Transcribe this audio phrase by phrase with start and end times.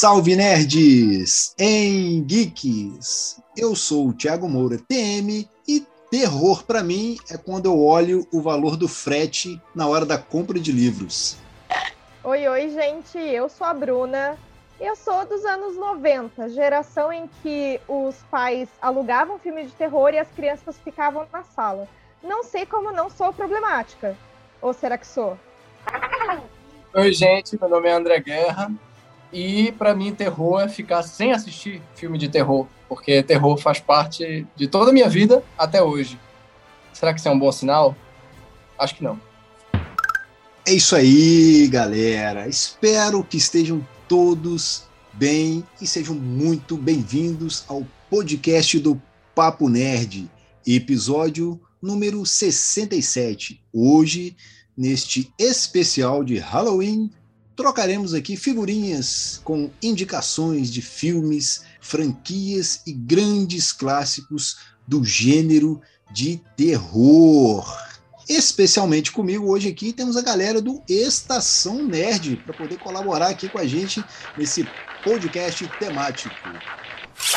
[0.00, 3.38] Salve nerds em geeks!
[3.54, 8.40] Eu sou o Thiago Moura, TM, e terror para mim é quando eu olho o
[8.40, 11.36] valor do frete na hora da compra de livros.
[12.24, 14.38] Oi, oi, gente, eu sou a Bruna.
[14.80, 20.18] Eu sou dos anos 90, geração em que os pais alugavam filme de terror e
[20.18, 21.86] as crianças ficavam na sala.
[22.22, 24.16] Não sei como não sou problemática.
[24.62, 25.38] Ou será que sou?
[26.94, 28.72] Oi, gente, meu nome é André Guerra.
[29.32, 34.46] E para mim, terror é ficar sem assistir filme de terror, porque terror faz parte
[34.56, 36.18] de toda a minha vida até hoje.
[36.92, 37.94] Será que isso é um bom sinal?
[38.78, 39.20] Acho que não.
[40.66, 42.48] É isso aí, galera.
[42.48, 49.00] Espero que estejam todos bem e sejam muito bem-vindos ao podcast do
[49.34, 50.28] Papo Nerd,
[50.66, 53.62] episódio número 67.
[53.72, 54.36] Hoje,
[54.76, 57.10] neste especial de Halloween
[57.60, 64.56] trocaremos aqui figurinhas com indicações de filmes, franquias e grandes clássicos
[64.88, 65.78] do gênero
[66.10, 67.70] de terror.
[68.26, 73.58] Especialmente comigo hoje aqui temos a galera do Estação Nerd para poder colaborar aqui com
[73.58, 74.02] a gente
[74.38, 74.66] nesse
[75.04, 76.34] podcast temático.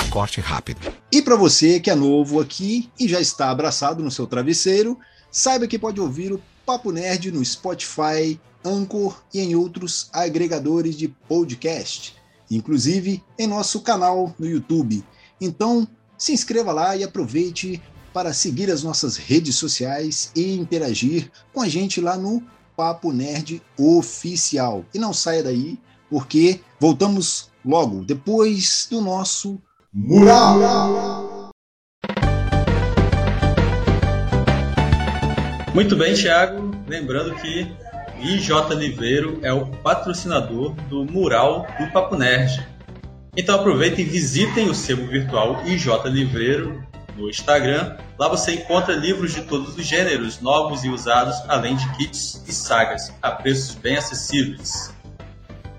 [0.09, 0.79] Corte rápido.
[1.11, 4.97] E para você que é novo aqui e já está abraçado no seu travesseiro,
[5.29, 11.07] saiba que pode ouvir o Papo Nerd no Spotify, Anchor e em outros agregadores de
[11.07, 12.15] podcast,
[12.49, 15.03] inclusive em nosso canal no YouTube.
[15.39, 15.87] Então,
[16.17, 17.81] se inscreva lá e aproveite
[18.13, 22.43] para seguir as nossas redes sociais e interagir com a gente lá no
[22.75, 24.85] Papo Nerd Oficial.
[24.93, 25.79] E não saia daí,
[26.09, 29.59] porque voltamos logo depois do nosso
[29.91, 31.51] Mural.
[35.73, 36.71] Muito bem, Thiago.
[36.87, 37.67] Lembrando que
[38.19, 42.65] IJ Liveiro é o patrocinador do mural do Papo Nerd.
[43.35, 46.83] Então aproveitem e visitem o sebo virtual IJ Liveiro
[47.17, 47.97] no Instagram.
[48.17, 52.53] Lá você encontra livros de todos os gêneros, novos e usados, além de kits e
[52.53, 54.93] sagas, a preços bem acessíveis.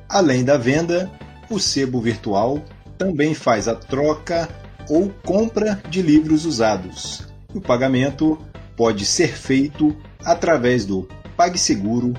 [0.09, 1.11] Além da venda,
[1.51, 2.63] o sebo virtual
[2.99, 4.49] também faz a troca
[4.89, 7.27] ou compra de livros usados.
[7.55, 8.39] O pagamento
[8.77, 12.15] pode ser feito através do PagSeguro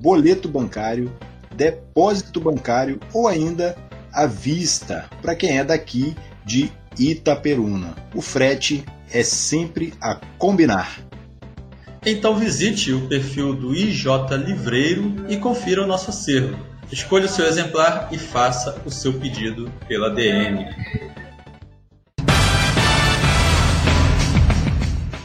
[0.00, 1.12] boleto bancário,
[1.54, 3.76] depósito bancário ou ainda
[4.12, 7.94] à vista para quem é daqui de Itaperuna.
[8.14, 11.00] O frete é sempre a combinar.
[12.04, 14.06] Então visite o perfil do IJ
[14.44, 16.56] Livreiro e confira o nosso acervo.
[16.90, 20.66] Escolha o seu exemplar e faça o seu pedido pela DM.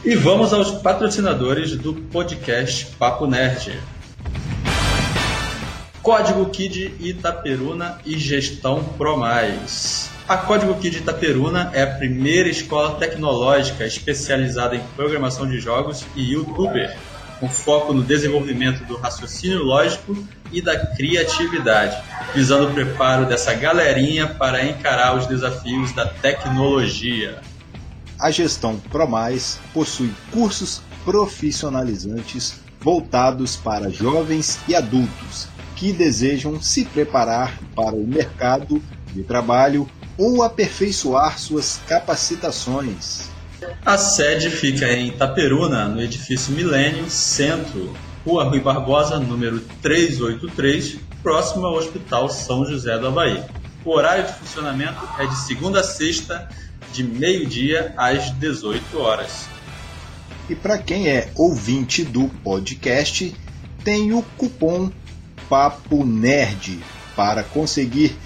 [0.06, 3.76] E vamos aos patrocinadores do podcast Papo Nerd.
[6.00, 10.08] Código Kid Itaperuna e Gestão Promais.
[10.28, 16.34] A Código Kid Itaperuna é a primeira escola tecnológica especializada em programação de jogos e
[16.34, 16.96] youtuber,
[17.40, 20.16] com foco no desenvolvimento do raciocínio lógico
[20.52, 22.00] e da criatividade,
[22.32, 27.40] visando o preparo dessa galerinha para encarar os desafios da tecnologia.
[28.18, 37.58] A gestão Promais possui cursos profissionalizantes voltados para jovens e adultos que desejam se preparar
[37.74, 38.82] para o mercado
[39.12, 43.28] de trabalho ou aperfeiçoar suas capacitações.
[43.84, 47.94] A sede fica em Itaperuna, no edifício Milênio Centro,
[48.24, 53.42] Rua Rui Barbosa, número 383, próximo ao Hospital São José do Havaí.
[53.84, 56.48] O horário de funcionamento é de segunda a sexta,
[56.92, 59.46] de meio-dia às 18 horas.
[60.48, 63.34] E para quem é ouvinte do podcast,
[63.84, 64.90] tem o cupom
[65.48, 66.78] Papo Nerd
[67.14, 68.16] para conseguir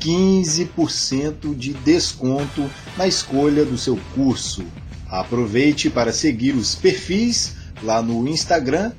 [0.00, 4.64] 15% de desconto na escolha do seu curso.
[5.08, 8.92] Aproveite para seguir os perfis lá no Instagram,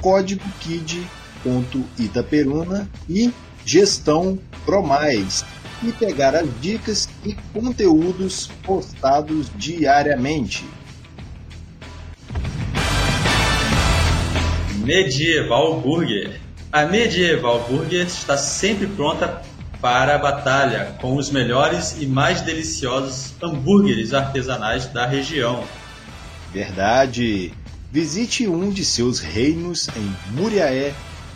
[0.00, 3.32] código kid.itaperuna e
[3.64, 5.44] gestão Promais
[5.82, 10.64] e pegar as dicas e conteúdos postados diariamente.
[14.84, 16.40] Medieval Burger
[16.72, 19.42] A Medieval Burger está sempre pronta
[19.80, 25.62] para a batalha com os melhores e mais deliciosos hambúrgueres artesanais da região.
[26.52, 27.52] Verdade!
[27.90, 30.92] Visite um de seus reinos em Muriaé,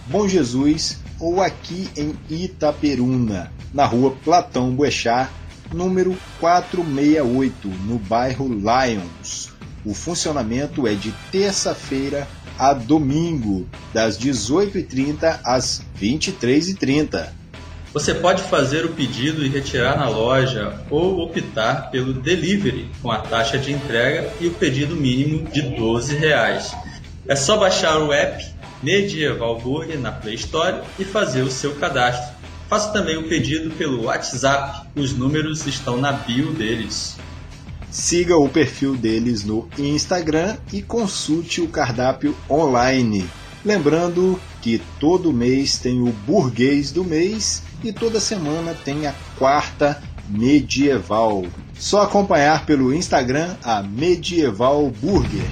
[0.07, 5.31] Bom Jesus ou aqui em Itaperuna, na rua Platão Boechat,
[5.73, 9.51] número 468, no bairro Lions.
[9.85, 12.29] O funcionamento é de terça-feira
[12.59, 17.29] a domingo, das 18h30 às 23h30.
[17.93, 23.19] Você pode fazer o pedido e retirar na loja ou optar pelo delivery com a
[23.19, 26.73] taxa de entrega e o pedido mínimo de 12 reais.
[27.29, 28.43] É só baixar o app
[28.83, 32.32] Medieval Burger na Play Store e fazer o seu cadastro.
[32.73, 37.19] Faça também o pedido pelo WhatsApp, os números estão na bio deles.
[37.91, 43.29] Siga o perfil deles no Instagram e consulte o cardápio online.
[43.63, 50.03] Lembrando que todo mês tem o burguês do mês e toda semana tem a quarta
[50.27, 51.45] medieval.
[51.75, 55.45] Só acompanhar pelo Instagram a Medieval Burger.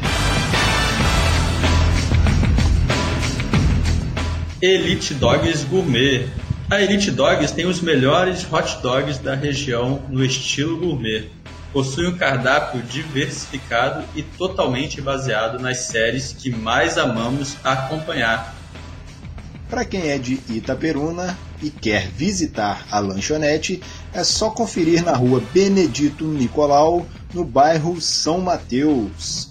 [4.62, 6.49] Elite Dogs Gourmet.
[6.70, 11.28] A Elite Dogs tem os melhores hot dogs da região no estilo gourmet
[11.72, 18.54] possui um cardápio diversificado e totalmente baseado nas séries que mais amamos acompanhar.
[19.68, 23.80] Para quem é de Itaperuna e quer visitar a lanchonete,
[24.12, 29.48] é só conferir na rua Benedito Nicolau, no bairro São Mateus.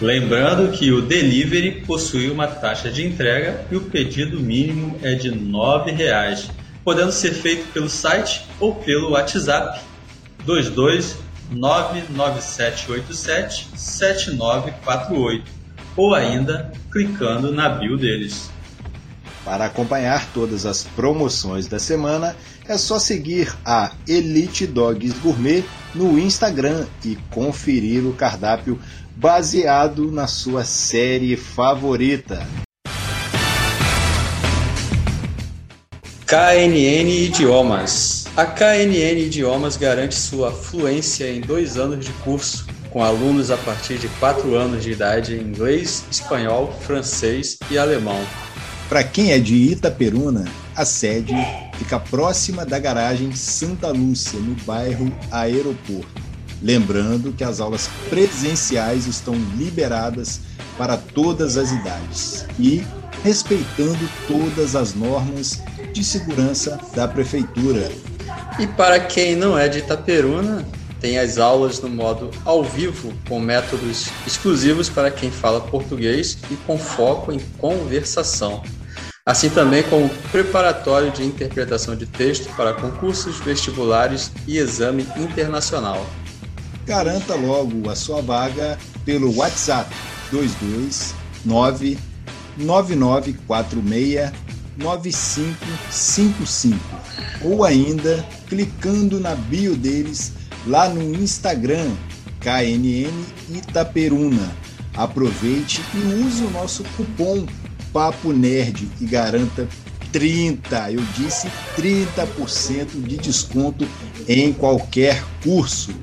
[0.00, 5.28] Lembrando que o delivery possui uma taxa de entrega e o pedido mínimo é de
[5.28, 6.50] R$ 9,00,
[6.84, 9.80] podendo ser feito pelo site ou pelo WhatsApp
[10.46, 11.16] 22
[11.50, 15.50] 99787 7948
[15.96, 18.48] ou ainda clicando na bio deles.
[19.44, 22.36] Para acompanhar todas as promoções da semana,
[22.68, 25.64] é só seguir a Elite Dogs Gourmet
[25.94, 28.78] no Instagram e conferir o cardápio
[29.18, 32.46] baseado na sua série favorita.
[36.24, 43.50] KNN Idiomas a KNN Idiomas garante sua fluência em dois anos de curso, com alunos
[43.50, 48.24] a partir de 4 anos de idade em inglês, espanhol, francês e alemão.
[48.88, 50.44] Para quem é de Itaperuna,
[50.76, 51.34] a sede
[51.76, 56.27] fica próxima da garagem Santa Lúcia, no bairro Aeroporto.
[56.62, 60.40] Lembrando que as aulas presenciais estão liberadas
[60.76, 62.84] para todas as idades e
[63.22, 65.62] respeitando todas as normas
[65.92, 67.90] de segurança da prefeitura.
[68.58, 70.66] E para quem não é de Itaperuna,
[71.00, 76.56] tem as aulas no modo ao vivo, com métodos exclusivos para quem fala português e
[76.66, 78.62] com foco em conversação.
[79.24, 86.04] Assim também com preparatório de interpretação de texto para concursos vestibulares e exame internacional.
[86.88, 89.94] Garanta logo a sua vaga pelo WhatsApp
[90.30, 91.98] 229
[92.56, 94.32] 9946
[94.78, 96.78] 9555
[97.42, 100.32] ou ainda clicando na bio deles
[100.66, 101.90] lá no Instagram
[102.40, 103.12] KNN
[103.50, 104.50] Itaperuna.
[104.96, 107.46] Aproveite e use o nosso cupom
[107.92, 109.68] Papo Nerd e garanta
[110.10, 113.86] 30, eu disse 30% de desconto
[114.26, 115.94] em qualquer curso.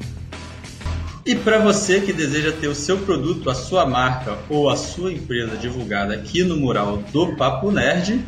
[1.26, 5.12] E para você que deseja ter o seu produto, a sua marca ou a sua
[5.12, 8.24] empresa divulgada aqui no mural do Papo Nerd,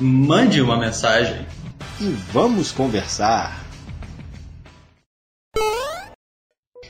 [0.00, 1.46] Mande uma mensagem
[2.00, 3.67] e vamos conversar.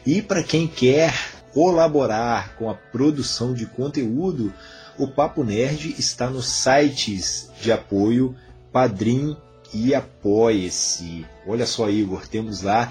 [0.08, 1.14] E para quem quer
[1.52, 4.50] colaborar com a produção de conteúdo,
[4.96, 8.34] o Papo Nerd está nos sites de apoio
[8.72, 9.36] Padrim
[9.74, 11.26] e Apoie-se.
[11.46, 12.90] Olha só, Igor, temos lá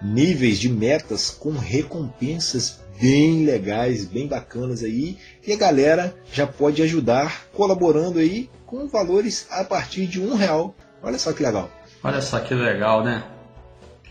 [0.00, 6.80] níveis de metas com recompensas bem legais, bem bacanas aí, e a galera já pode
[6.80, 10.74] ajudar colaborando aí com valores a partir de um real.
[11.02, 11.70] Olha só que legal.
[12.02, 13.22] Olha só que legal, né?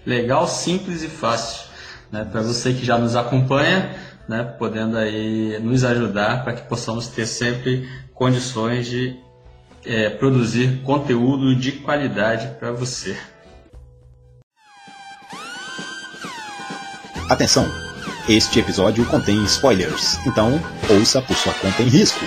[0.05, 1.72] Legal, simples e fácil.
[2.13, 2.23] Né?
[2.31, 3.89] Para você que já nos acompanha,
[4.29, 9.19] né, podendo aí nos ajudar para que possamos ter sempre condições de
[9.83, 13.17] é, produzir conteúdo de qualidade para você.
[17.27, 17.65] Atenção!
[18.29, 22.23] Este episódio contém spoilers, então ouça por sua conta em risco.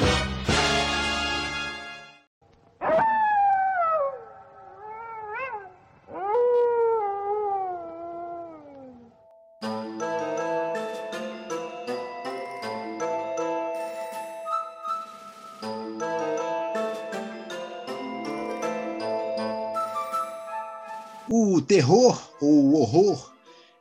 [21.28, 23.32] O terror ou horror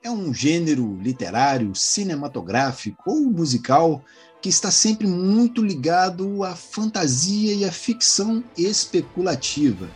[0.03, 4.03] é um gênero literário, cinematográfico ou musical
[4.41, 9.89] que está sempre muito ligado à fantasia e à ficção especulativa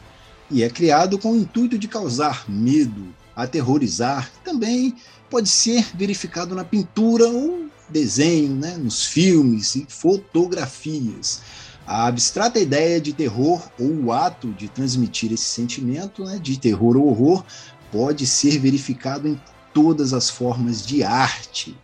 [0.51, 4.31] e é criado com o intuito de causar medo, aterrorizar.
[4.43, 4.95] Também
[5.29, 11.41] pode ser verificado na pintura ou desenho, né, nos filmes e fotografias.
[11.89, 16.95] A abstrata ideia de terror ou o ato de transmitir esse sentimento né, de terror
[16.95, 17.43] ou horror
[17.91, 19.41] pode ser verificado em
[19.73, 21.75] todas as formas de arte.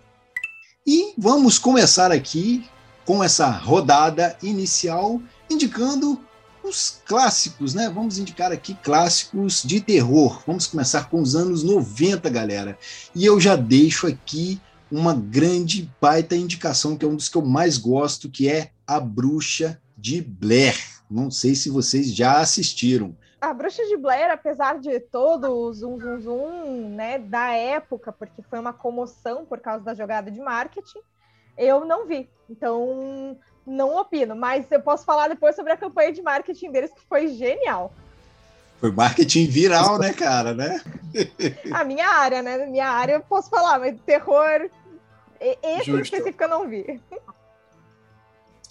[0.85, 2.69] E vamos começar aqui
[3.03, 5.19] com essa rodada inicial
[5.49, 6.21] indicando
[6.63, 7.89] os clássicos, né?
[7.89, 10.39] Vamos indicar aqui clássicos de terror.
[10.45, 12.77] Vamos começar com os anos 90, galera.
[13.15, 17.43] E eu já deixo aqui uma grande baita indicação, que é um dos que eu
[17.43, 20.75] mais gosto, que é A Bruxa de Blair.
[21.09, 23.15] Não sei se vocês já assistiram.
[23.39, 28.41] A Bruxa de Blair, apesar de todo o zum, zum, zum, né, da época, porque
[28.41, 30.99] foi uma comoção por causa da jogada de marketing,
[31.57, 32.27] eu não vi.
[32.49, 34.35] Então, não opino.
[34.35, 37.93] Mas eu posso falar depois sobre a campanha de marketing deles, que foi genial.
[38.79, 40.81] Foi marketing viral, né, cara, né?
[41.71, 42.65] a minha área, né?
[42.65, 44.69] Minha área eu posso falar, mas terror,
[45.39, 46.01] esse Justo.
[46.01, 46.99] específico eu não vi.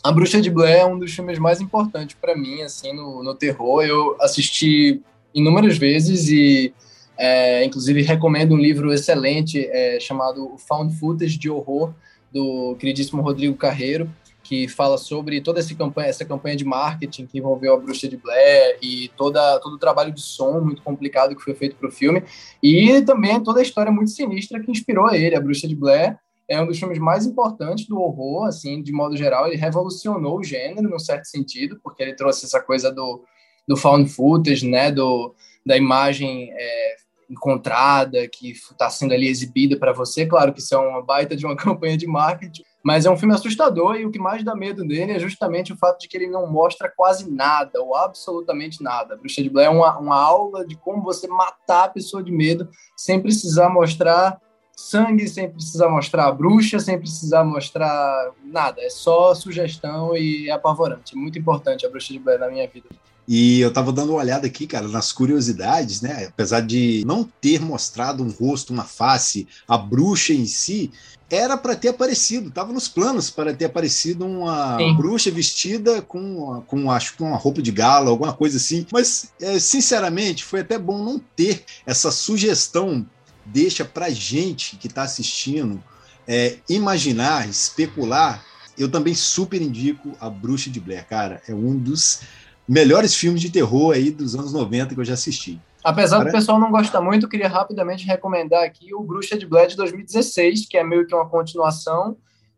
[0.04, 3.34] A Bruxa de Blair é um dos filmes mais importantes para mim, assim, no, no
[3.34, 3.82] terror.
[3.82, 5.00] Eu assisti
[5.34, 6.74] inúmeras vezes e,
[7.16, 11.94] é, inclusive, recomendo um livro excelente é, chamado Found Footage de Horror,
[12.30, 14.10] do queridíssimo Rodrigo Carreiro,
[14.42, 18.18] que fala sobre toda essa campanha, essa campanha de marketing que envolveu a Bruxa de
[18.18, 21.90] Blair e toda, todo o trabalho de som muito complicado que foi feito para o
[21.90, 22.22] filme.
[22.62, 26.60] E também toda a história muito sinistra que inspirou ele, a Bruxa de Blair é
[26.60, 29.46] um dos filmes mais importantes do horror, assim, de modo geral.
[29.46, 33.24] Ele revolucionou o gênero, num certo sentido, porque ele trouxe essa coisa do,
[33.66, 35.34] do found footage, né, do,
[35.64, 36.96] da imagem é,
[37.30, 40.26] encontrada, que está sendo ali exibida para você.
[40.26, 43.34] Claro que isso é uma baita de uma campanha de marketing, mas é um filme
[43.34, 46.26] assustador e o que mais dá medo dele é justamente o fato de que ele
[46.26, 49.16] não mostra quase nada, ou absolutamente nada.
[49.16, 52.68] Bruxa de Blair é uma, uma aula de como você matar a pessoa de medo
[52.96, 54.38] sem precisar mostrar
[54.76, 58.80] sangue, sem precisar mostrar a bruxa, sem precisar mostrar nada.
[58.80, 61.16] É só sugestão e é apavorante.
[61.16, 62.88] Muito importante a bruxa de Blair na minha vida.
[63.26, 66.26] E eu tava dando uma olhada aqui, cara, nas curiosidades, né?
[66.28, 70.90] Apesar de não ter mostrado um rosto, uma face, a bruxa em si,
[71.30, 74.94] era para ter aparecido, tava nos planos para ter aparecido uma Sim.
[74.94, 78.86] bruxa vestida com, com, acho que uma roupa de gala, alguma coisa assim.
[78.92, 83.06] Mas, é, sinceramente, foi até bom não ter essa sugestão
[83.46, 85.82] deixa para gente que está assistindo
[86.26, 88.44] é, imaginar, especular.
[88.76, 91.40] Eu também super indico A Bruxa de Blair, cara.
[91.48, 92.22] É um dos
[92.66, 95.60] melhores filmes de terror aí dos anos 90 que eu já assisti.
[95.82, 96.30] Apesar cara...
[96.30, 99.76] do pessoal não gostar muito, eu queria rapidamente recomendar aqui o Bruxa de Blair de
[99.76, 102.16] 2016, que é meio que uma continuação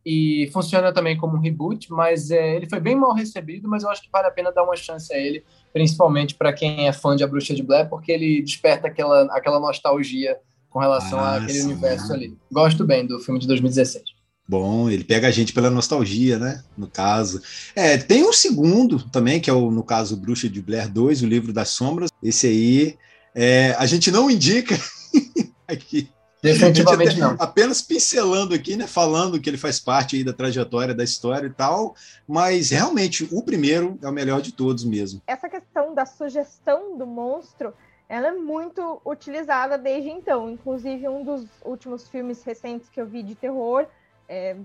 [0.08, 3.90] e funciona também como um reboot, mas é, ele foi bem mal recebido, mas eu
[3.90, 7.16] acho que vale a pena dar uma chance a ele, principalmente para quem é fã
[7.16, 10.38] de A Bruxa de Blair, porque ele desperta aquela, aquela nostalgia
[10.76, 11.64] com relação ah, àquele sim.
[11.64, 12.36] universo ali.
[12.52, 14.04] Gosto bem do filme de 2016.
[14.46, 16.62] Bom, ele pega a gente pela nostalgia, né?
[16.76, 17.40] No caso.
[17.74, 21.26] É, tem um segundo também, que é o, no caso, Bruxa de Blair 2, o
[21.26, 22.10] livro das sombras.
[22.22, 22.98] Esse aí
[23.34, 24.78] é, a gente não indica
[25.66, 26.10] aqui.
[26.42, 27.36] Definitivamente não.
[27.38, 28.86] Apenas pincelando aqui, né?
[28.86, 31.96] Falando que ele faz parte aí da trajetória da história e tal.
[32.28, 35.22] Mas realmente o primeiro é o melhor de todos mesmo.
[35.26, 37.72] Essa questão da sugestão do monstro
[38.08, 40.50] ela é muito utilizada desde então.
[40.50, 43.86] Inclusive, um dos últimos filmes recentes que eu vi de terror,
[44.28, 44.56] é,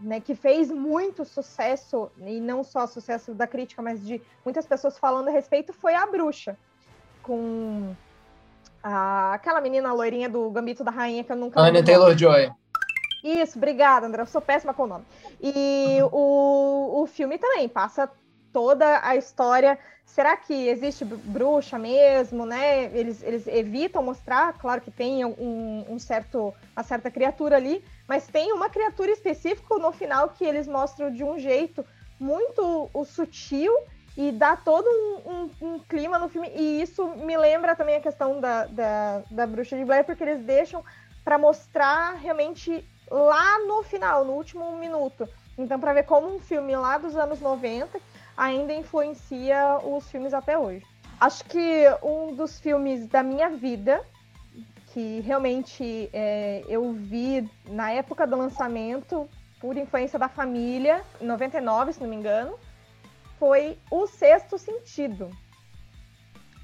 [0.00, 4.98] né, que fez muito sucesso, e não só sucesso da crítica, mas de muitas pessoas
[4.98, 6.56] falando a respeito, foi A Bruxa,
[7.22, 7.94] com
[8.82, 11.60] a, aquela menina loirinha do Gambito da Rainha, que eu nunca...
[11.60, 12.50] Anya Taylor-Joy.
[13.24, 14.22] Isso, obrigada, André.
[14.22, 15.04] Eu sou péssima com o nome.
[15.40, 18.08] E o, o filme também passa
[18.56, 22.84] toda a história será que existe bruxa mesmo, né?
[22.84, 28.26] Eles, eles evitam mostrar, claro que tem um, um, certo, uma certa criatura ali, mas
[28.26, 31.84] tem uma criatura específica no final que eles mostram de um jeito
[32.18, 33.76] muito sutil
[34.16, 36.50] e dá todo um, um, um, clima no filme.
[36.56, 40.40] E isso me lembra também a questão da, da, da bruxa de Blair, porque eles
[40.40, 40.82] deixam
[41.22, 45.28] para mostrar realmente lá no final, no último minuto.
[45.58, 47.98] Então, para ver como um filme lá dos anos 90,
[48.36, 50.84] ainda influencia os filmes até hoje.
[51.18, 54.04] Acho que um dos filmes da minha vida,
[54.92, 59.28] que realmente é, eu vi na época do lançamento,
[59.60, 62.58] por influência da família, em 99, se não me engano,
[63.38, 65.30] foi O Sexto Sentido.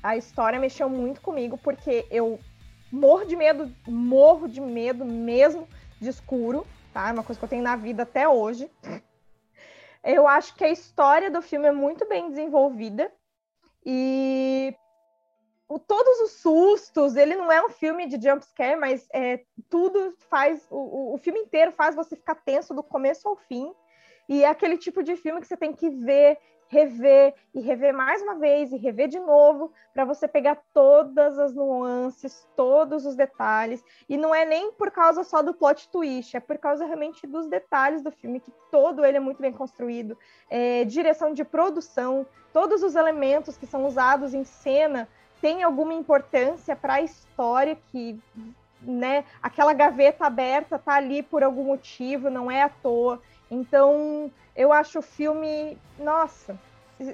[0.03, 2.39] A história mexeu muito comigo, porque eu
[2.91, 5.67] morro de medo, morro de medo mesmo
[5.99, 7.09] de escuro, tá?
[7.09, 8.71] É uma coisa que eu tenho na vida até hoje.
[10.05, 13.13] Eu acho que a história do filme é muito bem desenvolvida
[13.85, 14.75] e
[15.69, 20.15] o, todos os sustos, ele não é um filme de jump scare, mas é, tudo
[20.29, 23.73] faz, o, o filme inteiro faz você ficar tenso do começo ao fim.
[24.29, 26.39] E é aquele tipo de filme que você tem que ver,
[26.73, 31.55] rever e rever mais uma vez e rever de novo para você pegar todas as
[31.55, 33.85] nuances, todos os detalhes.
[34.09, 37.47] E não é nem por causa só do plot twist, é por causa realmente dos
[37.47, 40.17] detalhes do filme, que todo ele é muito bem construído.
[40.49, 45.07] É, direção de produção, todos os elementos que são usados em cena
[45.43, 48.19] têm alguma importância para a história que
[48.81, 53.21] né, aquela gaveta aberta tá ali por algum motivo, não é à toa.
[53.53, 56.59] Então, eu acho o filme, nossa,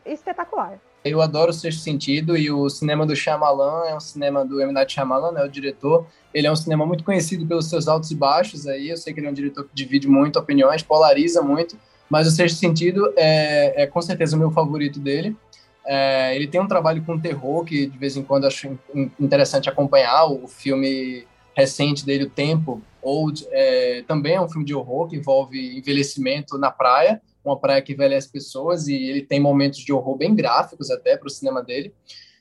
[0.07, 0.79] espetacular.
[1.05, 4.73] Eu adoro o Sexto Sentido e o cinema do Shyamalan é um cinema do M.
[4.73, 6.07] Night Shyamalan, né, o diretor.
[6.33, 8.89] Ele é um cinema muito conhecido pelos seus altos e baixos aí.
[8.89, 11.77] Eu sei que ele é um diretor que divide muito opiniões, polariza muito,
[12.09, 15.37] mas o Sexto Sentido é, é com certeza o meu favorito dele.
[15.85, 18.79] É, ele tem um trabalho com terror que de vez em quando acho
[19.19, 20.27] interessante acompanhar.
[20.27, 21.27] O filme
[21.57, 26.59] recente dele, O Tempo, Old, é, também é um filme de horror que envolve envelhecimento
[26.59, 30.91] na praia, uma praia que envelhece pessoas, e ele tem momentos de horror bem gráficos
[30.91, 31.95] até para o cinema dele.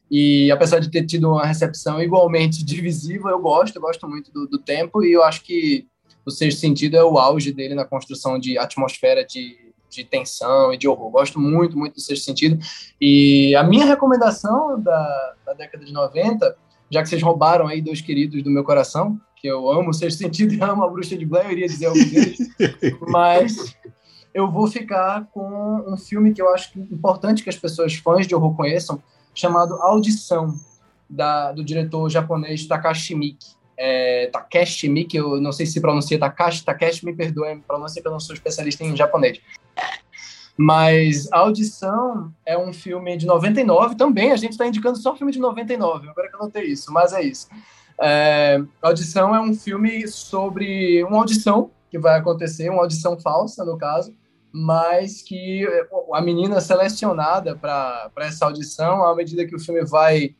[0.09, 4.47] E apesar de ter tido uma recepção igualmente divisiva, eu gosto, eu gosto muito do,
[4.47, 5.87] do tempo, e eu acho que
[6.25, 10.77] o Sexto Sentido é o auge dele na construção de atmosfera de, de tensão e
[10.77, 11.09] de horror.
[11.09, 12.59] Gosto muito, muito do Sexto Sentido.
[12.99, 16.55] E a minha recomendação da, da década de 90
[16.89, 20.19] já que vocês roubaram aí dois queridos do meu coração, que eu amo o Sexto
[20.23, 22.37] Sentido e amo a Bruxa de Blair, eu iria dizer algum deles,
[23.07, 23.75] mas
[24.33, 28.35] eu vou ficar com um filme que eu acho importante que as pessoas fãs de
[28.35, 29.01] horror conheçam,
[29.33, 30.55] chamado Audição,
[31.09, 33.55] da, do diretor japonês Takashi Miike.
[33.79, 38.07] É, Takeshi Miike, eu não sei se pronuncia Takashi, Takeshi, me perdoe a pronúncia que
[38.07, 39.39] eu não sou especialista em japonês.
[40.57, 44.31] Mas Audição é um filme de 99 também.
[44.31, 47.21] A gente está indicando só filme de 99, agora que eu notei isso, mas é
[47.21, 47.47] isso.
[48.01, 53.77] É, Audição é um filme sobre uma audição que vai acontecer, uma audição falsa, no
[53.77, 54.13] caso,
[54.51, 55.67] mas que
[56.13, 60.35] a menina selecionada para essa audição, à medida que o filme vai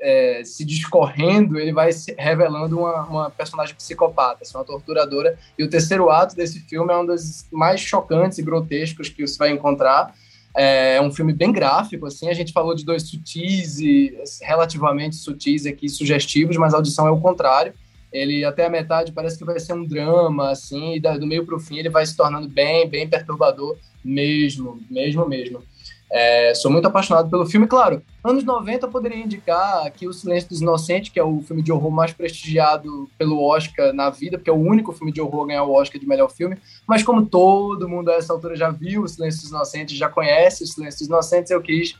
[0.00, 5.38] é, se discorrendo, ele vai revelando uma, uma personagem psicopata, assim, uma torturadora.
[5.58, 9.36] E o terceiro ato desse filme é um dos mais chocantes e grotescos que você
[9.36, 10.14] vai encontrar.
[10.56, 12.28] É um filme bem gráfico, assim.
[12.28, 17.10] A gente falou de dois sutis e relativamente sutis aqui, sugestivos, mas a audição é
[17.10, 17.72] o contrário.
[18.12, 21.54] Ele até a metade parece que vai ser um drama, assim, e do meio para
[21.54, 25.62] o fim ele vai se tornando bem, bem perturbador mesmo, mesmo, mesmo.
[26.10, 28.02] É, sou muito apaixonado pelo filme, claro.
[28.24, 31.70] Anos 90 eu poderia indicar aqui O Silêncio dos Inocentes, que é o filme de
[31.70, 35.46] horror mais prestigiado pelo Oscar na vida, porque é o único filme de horror a
[35.48, 36.56] ganhar o Oscar de melhor filme.
[36.86, 40.64] Mas como todo mundo a essa altura já viu O Silêncio dos Inocentes, já conhece
[40.64, 41.94] O Silêncio dos Inocentes, eu quis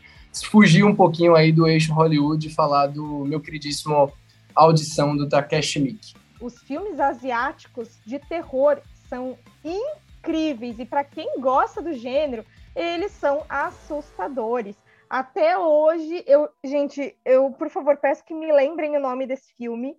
[0.50, 4.12] fugir um pouquinho aí do eixo Hollywood e falar do meu queridíssimo
[4.54, 6.14] Audição do Takeshi Miike.
[6.40, 12.44] Os filmes asiáticos de terror são incríveis e para quem gosta do gênero,
[12.78, 14.76] eles são assustadores.
[15.10, 19.96] Até hoje, eu, gente, eu, por favor, peço que me lembrem o nome desse filme,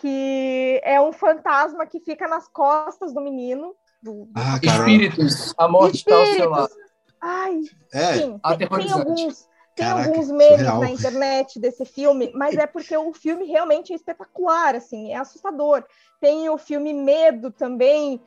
[0.00, 3.74] que é um fantasma que fica nas costas do menino.
[4.02, 6.72] Do, ah, Espíritos, a morte está ao seu lado.
[7.20, 7.60] Ai,
[7.92, 10.80] é, sim, tem, tem alguns, tem Caraca, alguns memes surreal.
[10.80, 15.84] na internet desse filme, mas é porque o filme realmente é espetacular, assim, é assustador.
[16.20, 18.20] Tem o filme Medo também.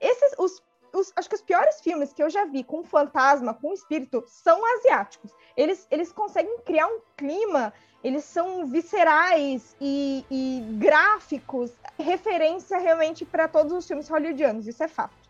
[0.00, 0.60] Esses, os
[0.98, 4.60] os, acho que os piores filmes que eu já vi com fantasma, com espírito, são
[4.76, 5.30] asiáticos.
[5.56, 13.48] Eles, eles conseguem criar um clima, eles são viscerais e, e gráficos, referência realmente para
[13.48, 15.26] todos os filmes hollywoodianos, isso é fato.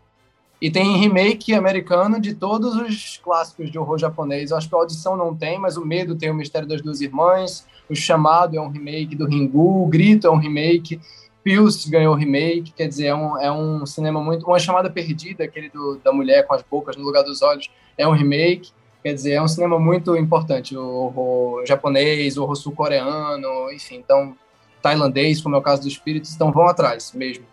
[0.59, 4.49] E tem remake americano de todos os clássicos de horror japonês.
[4.49, 6.99] Eu acho que a Audição não tem, mas o Medo tem o Mistério das Duas
[6.99, 10.99] Irmãs, o Chamado é um remake do Ringu, o Grito é um remake.
[11.47, 14.45] Pills ganhou remake, quer dizer, é um, é um cinema muito.
[14.45, 18.05] Uma chamada perdida, aquele do, da mulher com as bocas no lugar dos olhos, é
[18.05, 18.71] um remake.
[19.01, 20.75] Quer dizer, é um cinema muito importante.
[20.75, 23.95] O horror japonês, o horror sul-coreano, enfim.
[23.95, 24.35] Então,
[24.81, 27.45] tailandês, como é o caso dos espíritos, então vão atrás mesmo.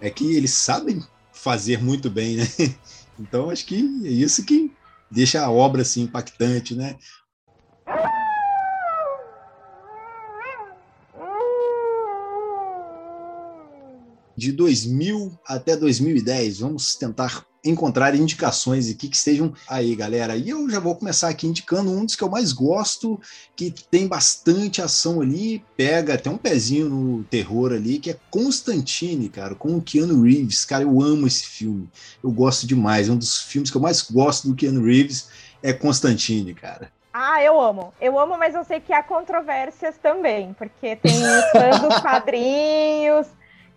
[0.00, 2.44] É que eles sabem fazer muito bem, né?
[3.16, 4.72] Então, acho que é isso que
[5.08, 6.96] deixa a obra assim impactante, né?
[14.36, 20.36] De 2000 até 2010, vamos tentar encontrar indicações aqui que estejam aí, galera.
[20.36, 23.18] E eu já vou começar aqui indicando um dos que eu mais gosto,
[23.56, 29.30] que tem bastante ação ali, pega até um pezinho no terror ali, que é Constantine,
[29.30, 30.64] cara, com o Keanu Reeves.
[30.64, 31.88] Cara, eu amo esse filme.
[32.22, 33.08] Eu gosto demais.
[33.08, 35.28] É um dos filmes que eu mais gosto do Keanu Reeves
[35.62, 36.92] é Constantine, cara.
[37.10, 37.94] Ah, eu amo.
[38.00, 43.26] Eu amo, mas eu sei que há controvérsias também, porque tem os fãs dos quadrinhos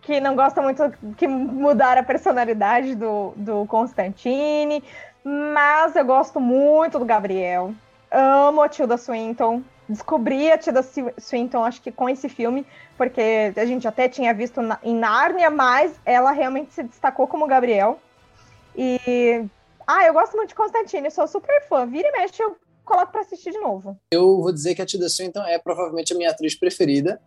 [0.07, 4.81] que não gostam muito, que mudaram a personalidade do, do Constantine,
[5.21, 7.73] mas eu gosto muito do Gabriel.
[8.09, 9.61] Amo a Tilda Swinton.
[9.89, 10.81] Descobri a Tilda
[11.17, 12.65] Swinton, acho que com esse filme,
[12.97, 17.45] porque a gente até tinha visto na, em Nárnia, mas ela realmente se destacou como
[17.45, 17.99] Gabriel.
[18.77, 19.43] E.
[19.85, 21.85] Ah, eu gosto muito de Constantine, sou super fã.
[21.85, 23.97] Vira e mexe, eu coloco para assistir de novo.
[24.09, 27.19] Eu vou dizer que a Tilda Swinton é provavelmente a minha atriz preferida.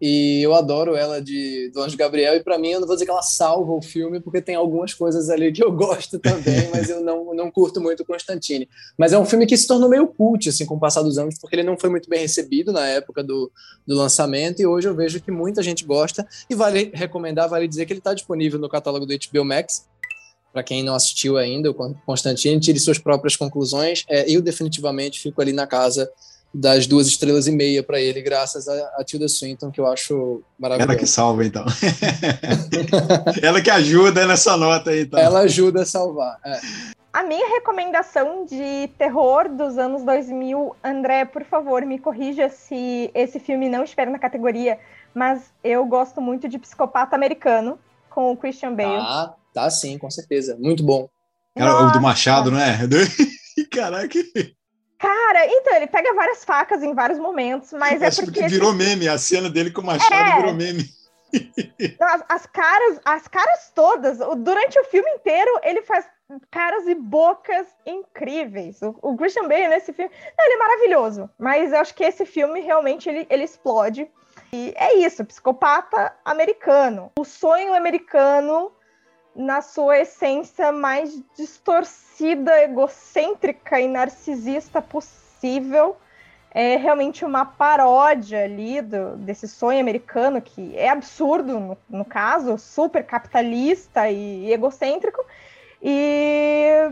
[0.00, 3.06] E eu adoro ela de do Anjo Gabriel, e para mim eu não vou dizer
[3.06, 6.90] que ela salva o filme, porque tem algumas coisas ali que eu gosto também, mas
[6.90, 8.68] eu não, não curto muito Constantine.
[8.98, 11.38] Mas é um filme que se tornou meio cult assim, com o passar dos anos,
[11.40, 13.50] porque ele não foi muito bem recebido na época do,
[13.86, 17.86] do lançamento, e hoje eu vejo que muita gente gosta, e vale recomendar, vale dizer
[17.86, 19.86] que ele está disponível no catálogo do HBO Max,
[20.56, 21.74] para quem não assistiu ainda, o
[22.06, 24.04] Constantine, tire suas próprias conclusões.
[24.08, 26.10] É, eu definitivamente fico ali na casa
[26.56, 30.42] das duas estrelas e meia para ele, graças a, a, Tilda Swinton, que eu acho
[30.58, 30.92] maravilhosa.
[30.92, 31.64] Ela que salva, então.
[33.42, 35.20] Ela que ajuda nessa nota aí, então.
[35.20, 36.38] Ela ajuda a salvar.
[36.44, 36.60] É.
[37.12, 43.38] A minha recomendação de terror dos anos 2000, André, por favor, me corrija se esse
[43.38, 44.78] filme não estiver na categoria,
[45.14, 47.78] mas eu gosto muito de Psicopata Americano,
[48.10, 49.00] com o Christian Bale.
[49.00, 50.54] Ah, Tá sim, com certeza.
[50.60, 51.08] Muito bom.
[51.56, 52.78] Cara, o do Machado, não é?
[53.72, 54.18] Caraca.
[54.98, 58.48] Cara, então, ele pega várias facas em vários momentos, mas é porque...
[58.48, 60.36] Virou meme, a cena dele com o Machado é...
[60.36, 60.84] virou meme.
[62.00, 66.06] As, as, caras, as caras todas, durante o filme inteiro, ele faz
[66.50, 68.80] caras e bocas incríveis.
[68.80, 72.24] O, o Christian Bale nesse filme, não, ele é maravilhoso, mas eu acho que esse
[72.24, 74.08] filme realmente ele, ele explode.
[74.52, 77.12] E é isso, psicopata americano.
[77.18, 78.72] O sonho americano
[79.36, 85.96] na sua essência mais distorcida, egocêntrica e narcisista possível.
[86.50, 92.56] É realmente uma paródia ali do, desse sonho americano, que é absurdo, no, no caso,
[92.56, 95.22] super capitalista e egocêntrico.
[95.82, 96.90] E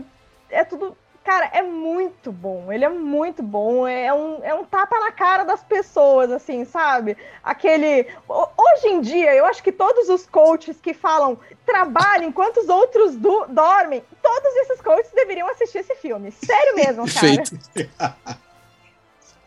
[0.51, 2.71] é tudo Cara, é muito bom.
[2.71, 3.87] Ele é muito bom.
[3.87, 7.17] É um, é um tapa na cara das pessoas, assim, sabe?
[7.43, 8.07] Aquele.
[8.29, 13.15] Hoje em dia, eu acho que todos os coaches que falam trabalho enquanto os outros
[13.15, 13.47] do...
[13.47, 16.31] dormem, todos esses coaches deveriam assistir esse filme.
[16.31, 17.41] Sério mesmo, cara.
[17.41, 18.35] Perfeito.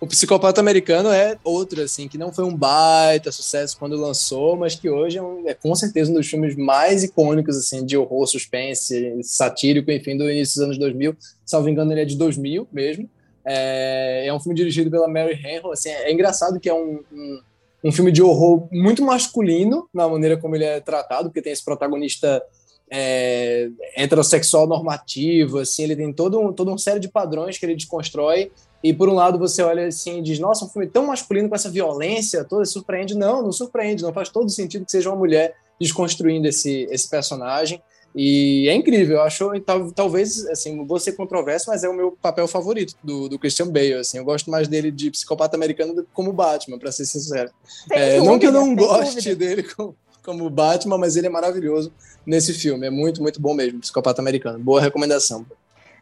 [0.00, 4.76] O Psicopata Americano é outro, assim, que não foi um baita sucesso quando lançou, mas
[4.76, 8.24] que hoje é, um, é, com certeza um dos filmes mais icônicos, assim, de horror,
[8.28, 11.16] suspense, satírico, enfim, do início dos anos 2000.
[11.44, 13.11] Salvo engano, ele é de 2000 mesmo.
[13.44, 17.40] É, é um filme dirigido pela Mary Harron, assim, é engraçado que é um, um,
[17.84, 21.64] um filme de horror muito masculino, na maneira como ele é tratado, porque tem esse
[21.64, 22.40] protagonista
[22.88, 27.74] é, heterossexual normativo, assim, ele tem todo um, toda uma série de padrões que ele
[27.74, 31.48] desconstrói e por um lado você olha assim e diz, nossa, um filme tão masculino
[31.48, 33.14] com essa violência toda, surpreende.
[33.14, 37.82] Não, não surpreende, não faz todo sentido que seja uma mulher desconstruindo esse, esse personagem.
[38.14, 42.12] E é incrível, eu acho, tal, talvez, assim, vou ser controverso, mas é o meu
[42.20, 46.02] papel favorito do, do Christian Bale, assim, eu gosto mais dele de psicopata americano do
[46.02, 47.50] que como Batman, para ser sincero.
[47.92, 49.36] É, dúvida, não que eu não goste dúvida.
[49.36, 51.92] dele como, como Batman, mas ele é maravilhoso
[52.26, 54.58] nesse filme, é muito, muito bom mesmo, psicopata americano.
[54.58, 55.46] Boa recomendação.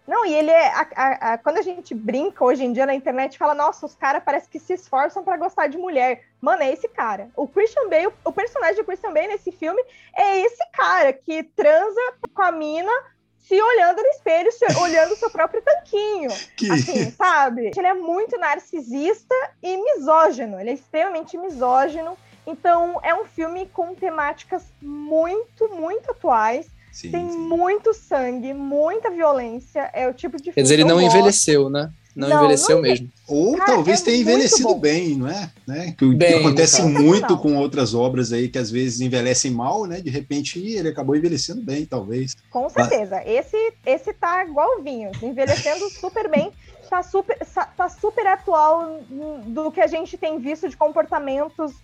[0.06, 0.68] Não, e ele é.
[0.68, 3.94] A, a, a, quando a gente brinca hoje em dia na internet, fala, nossa, os
[3.94, 6.24] caras parece que se esforçam para gostar de mulher.
[6.40, 7.28] Mano, é esse cara.
[7.34, 9.82] O Christian Bale, o personagem de Christian Bale nesse filme
[10.14, 12.00] é esse cara que transa
[12.32, 12.92] com a mina
[13.38, 16.30] se olhando no espelho, se olhando o seu próprio tanquinho.
[16.56, 16.70] Que...
[16.70, 17.72] Assim, sabe?
[17.76, 20.60] Ele é muito narcisista e misógino.
[20.60, 22.16] Ele é extremamente misógino.
[22.46, 27.37] Então, é um filme com temáticas muito, muito atuais Sim, tem sim.
[27.37, 29.90] muito sangue, muita violência.
[29.92, 30.50] É o tipo de.
[30.50, 31.14] Quer dizer, ele não gosto.
[31.14, 31.90] envelheceu, né?
[32.14, 32.82] Não, não envelheceu não...
[32.82, 33.11] mesmo.
[33.28, 35.50] Ou Cara, talvez é tenha envelhecido bem, não é?
[35.66, 35.94] Né?
[35.98, 40.00] Que, bem, acontece muito com outras obras aí que às vezes envelhecem mal, né?
[40.00, 42.35] De repente ele acabou envelhecendo bem, talvez.
[42.50, 43.22] Com certeza.
[43.26, 46.50] Esse, esse tá igual vinho, envelhecendo super bem.
[46.88, 47.37] Tá super,
[47.76, 49.00] tá super atual
[49.44, 51.74] do que a gente tem visto de comportamentos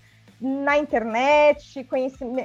[0.43, 1.87] na internet,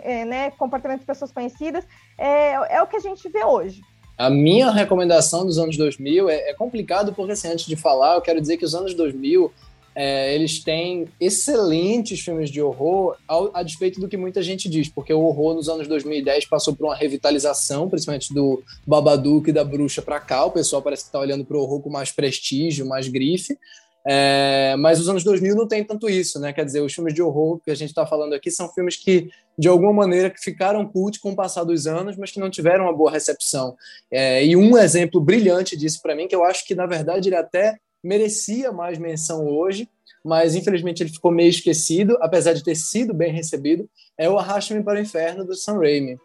[0.04, 1.86] é, né, comportamento de pessoas conhecidas,
[2.18, 3.82] é, é o que a gente vê hoje.
[4.18, 8.22] A minha recomendação dos anos 2000 é, é complicado porque, assim, antes de falar, eu
[8.22, 9.52] quero dizer que os anos 2000
[10.00, 14.88] é, eles têm excelentes filmes de horror, ao, a despeito do que muita gente diz,
[14.88, 19.64] porque o horror nos anos 2010 passou por uma revitalização, principalmente do Babadook e da
[19.64, 20.46] Bruxa para cá.
[20.46, 23.58] O pessoal parece que está olhando para o horror com mais prestígio, mais grife.
[24.10, 26.54] É, mas os anos 2000 não tem tanto isso, né?
[26.54, 29.30] Quer dizer, os filmes de horror que a gente está falando aqui são filmes que,
[29.60, 32.96] de alguma maneira, ficaram cult com o passar dos anos, mas que não tiveram uma
[32.96, 33.76] boa recepção.
[34.10, 37.36] É, e um exemplo brilhante disso para mim, que eu acho que, na verdade, ele
[37.36, 39.90] até merecia mais menção hoje,
[40.24, 44.84] mas infelizmente ele ficou meio esquecido, apesar de ter sido bem recebido, é o Arraste-me
[44.84, 46.18] para o Inferno, do Sam Raimi.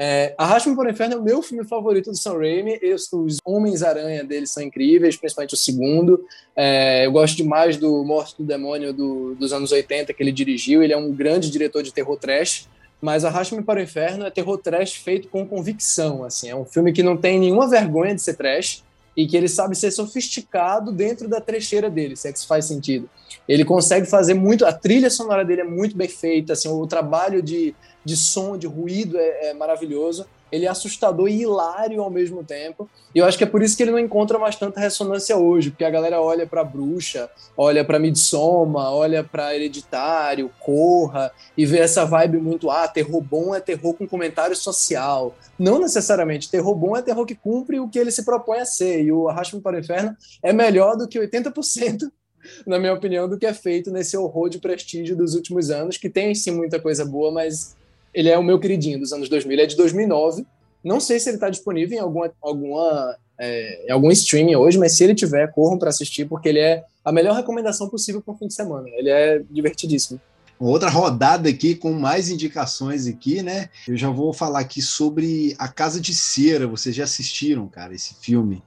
[0.00, 2.78] É, Arraste-me para o Inferno é o meu filme favorito do Sam Raimi.
[2.94, 6.24] os Homens-Aranha dele são incríveis, principalmente o segundo.
[6.54, 10.84] É, eu gosto demais do Morte do Demônio do, dos anos 80 que ele dirigiu.
[10.84, 12.68] Ele é um grande diretor de terror trash.
[13.00, 16.22] Mas Arraste-me para o Inferno é terror trash feito com convicção.
[16.22, 18.84] Assim, é um filme que não tem nenhuma vergonha de ser trash
[19.16, 22.66] e que ele sabe ser sofisticado dentro da trecheira dele, se é que isso faz
[22.66, 23.10] sentido.
[23.48, 27.42] Ele consegue fazer muito, a trilha sonora dele é muito bem feita, assim, o trabalho
[27.42, 32.42] de, de som, de ruído é, é maravilhoso ele é assustador e hilário ao mesmo
[32.42, 32.88] tempo.
[33.14, 35.70] E eu acho que é por isso que ele não encontra mais tanta ressonância hoje,
[35.70, 41.78] porque a galera olha para Bruxa, olha para Midsommar, olha para Hereditário, Corra e vê
[41.78, 45.34] essa vibe muito ah, terror bom é terror com comentário social.
[45.58, 49.02] Não necessariamente, terror bom é terror que cumpre o que ele se propõe a ser.
[49.02, 52.10] E o Arrasto para o Inferno é melhor do que 80%
[52.66, 56.08] na minha opinião, do que é feito nesse horror de prestígio dos últimos anos, que
[56.08, 57.76] tem sim muita coisa boa, mas
[58.18, 59.52] ele é o meu queridinho dos anos 2000.
[59.52, 60.44] Ele é de 2009.
[60.82, 64.96] Não sei se ele está disponível em alguma, alguma é, em algum streaming hoje, mas
[64.96, 68.36] se ele tiver, corram para assistir, porque ele é a melhor recomendação possível para o
[68.36, 68.88] fim de semana.
[68.88, 70.20] Ele é divertidíssimo.
[70.58, 73.68] Outra rodada aqui com mais indicações aqui, né?
[73.86, 76.66] Eu já vou falar aqui sobre A Casa de Cera.
[76.66, 78.64] Vocês já assistiram, cara, esse filme?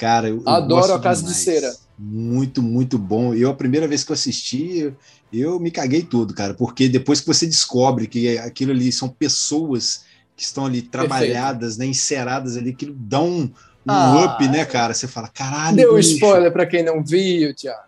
[0.00, 1.36] Cara, eu, adoro eu A Casa demais.
[1.36, 1.76] de Cera.
[1.98, 3.34] Muito, muito bom.
[3.34, 4.94] Eu, a primeira vez que eu assisti,
[5.30, 10.06] eu me caguei todo, cara, porque depois que você descobre que aquilo ali são pessoas
[10.34, 13.52] que estão ali trabalhadas, né, enceradas ali, que dá um, um
[13.86, 14.94] ah, up, né, cara?
[14.94, 15.76] Você fala, caralho.
[15.76, 16.14] Deu bicho.
[16.14, 17.82] spoiler para quem não viu, Tiago.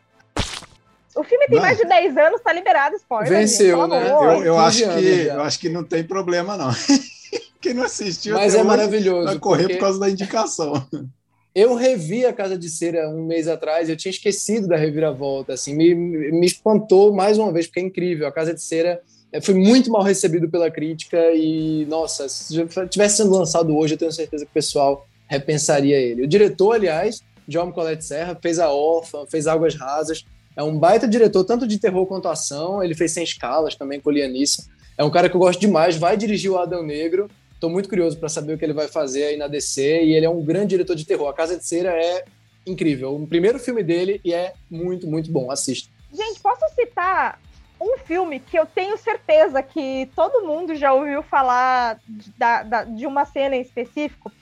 [1.17, 3.31] O filme tem mais de 10 anos, tá liberado spoiler.
[3.31, 4.11] Venceu, né?
[4.11, 6.71] Eu, eu acho que, eu acho que não tem problema, não.
[7.59, 9.29] quem não assistiu, mas é maravilhoso.
[9.29, 9.75] Vai correr porque...
[9.77, 10.87] por causa da indicação.
[11.55, 15.75] Eu revi a Casa de Cera um mês atrás, eu tinha esquecido da reviravolta, assim,
[15.75, 18.27] me, me espantou mais uma vez, porque é incrível.
[18.27, 22.55] A Casa de Cera eh, foi muito mal recebido pela crítica e, nossa, se
[22.89, 26.23] tivesse sendo lançado hoje, eu tenho certeza que o pessoal repensaria ele.
[26.23, 30.25] O diretor, aliás, John Colette Serra, fez A Órfã, fez Águas Rasas,
[30.57, 34.11] é um baita diretor, tanto de terror quanto ação, ele fez Sem Escalas também com
[34.11, 34.69] Lianice.
[34.97, 37.29] É um cara que eu gosto demais, vai dirigir o Adão Negro,
[37.63, 40.03] Estou muito curioso para saber o que ele vai fazer aí na DC.
[40.03, 41.29] E ele é um grande diretor de terror.
[41.29, 42.25] A Casa de Cera é
[42.67, 43.15] incrível.
[43.15, 45.49] O primeiro filme dele e é muito, muito bom.
[45.49, 45.89] Assista.
[46.13, 47.41] Gente, posso citar
[47.81, 52.01] um filme que eu tenho certeza que todo mundo já ouviu falar
[52.37, 54.33] da, da, de uma cena em específico.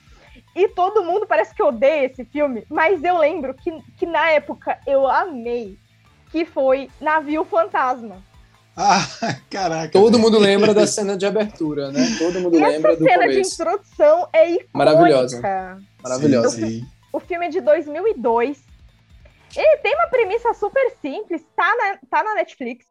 [0.55, 4.79] E todo mundo parece que odeia esse filme, mas eu lembro que, que na época
[4.87, 5.77] eu amei,
[6.31, 8.30] que foi Navio Fantasma.
[8.75, 9.01] Ah,
[9.49, 9.91] caraca.
[9.91, 12.01] Todo mundo lembra da cena de abertura, né?
[12.17, 13.19] Todo mundo e lembra do começo.
[13.19, 14.69] Essa cena de introdução é icônica.
[14.73, 15.41] Maravilhosa.
[16.01, 16.49] Maravilhosa.
[16.49, 18.63] Sim, O, o filme é de 2002.
[19.55, 22.85] Ele tem uma premissa super simples, tá na, tá na Netflix.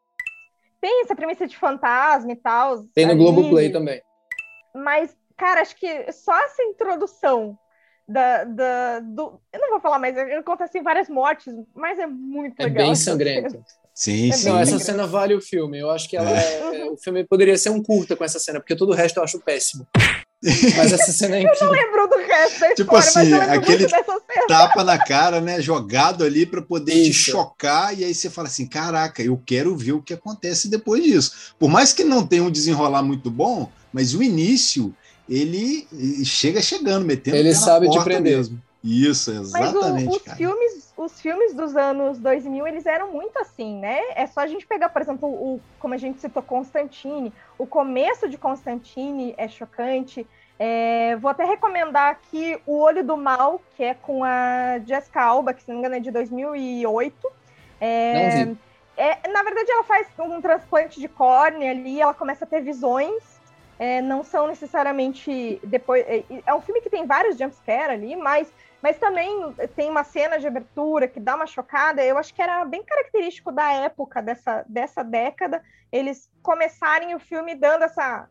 [0.80, 2.84] Tem essa premissa de fantasma e tal.
[2.94, 4.02] Tem no Globoplay também.
[4.74, 7.58] Mas, cara, acho que só essa introdução
[8.06, 9.40] da, da, do.
[9.52, 12.82] Eu não vou falar, mas acontecem várias mortes, mas é muito é legal.
[12.82, 13.64] É bem sangrento.
[14.00, 14.48] Sim, é sim.
[14.48, 15.78] Não, essa cena vale o filme.
[15.78, 16.80] Eu acho que ela é.
[16.80, 19.22] é, o filme poderia ser um curta com essa cena, porque todo o resto eu
[19.22, 19.86] acho péssimo.
[20.42, 21.58] Mas essa cena é incrível.
[21.60, 23.86] Eu não lembro do resto da Tipo história, assim, aquele
[24.48, 25.60] tapa na cara, né?
[25.60, 27.24] Jogado ali para poder Isso.
[27.24, 31.04] te chocar, e aí você fala assim: caraca, eu quero ver o que acontece depois
[31.04, 31.54] disso.
[31.58, 34.94] Por mais que não tenha um desenrolar muito bom, mas o início,
[35.28, 35.86] ele
[36.24, 38.38] chega chegando, metendo Ele sabe te prender.
[38.38, 38.62] Mesmo.
[38.82, 39.74] Isso, exatamente.
[39.74, 40.38] Mas o, os, cara.
[40.38, 43.98] filmes, os filmes dos anos 2000, eles eram muito assim, né?
[44.14, 47.32] É só a gente pegar, por exemplo, o, como a gente citou, Constantine.
[47.56, 50.26] O começo de Constantine é chocante.
[50.58, 55.54] É, vou até recomendar aqui O Olho do Mal, que é com a Jessica Alba,
[55.54, 57.32] que se não me engano é de 2008.
[57.80, 58.58] É, não vi.
[58.94, 63.40] É, na verdade, ela faz um transplante de córnea ali, ela começa a ter visões.
[63.78, 66.04] É, não são necessariamente depois.
[66.06, 68.52] É, é um filme que tem vários jumpscare ali, mas
[68.82, 72.02] mas também tem uma cena de abertura que dá uma chocada.
[72.02, 75.62] Eu acho que era bem característico da época, dessa, dessa década,
[75.92, 78.28] eles começarem o filme dando essa.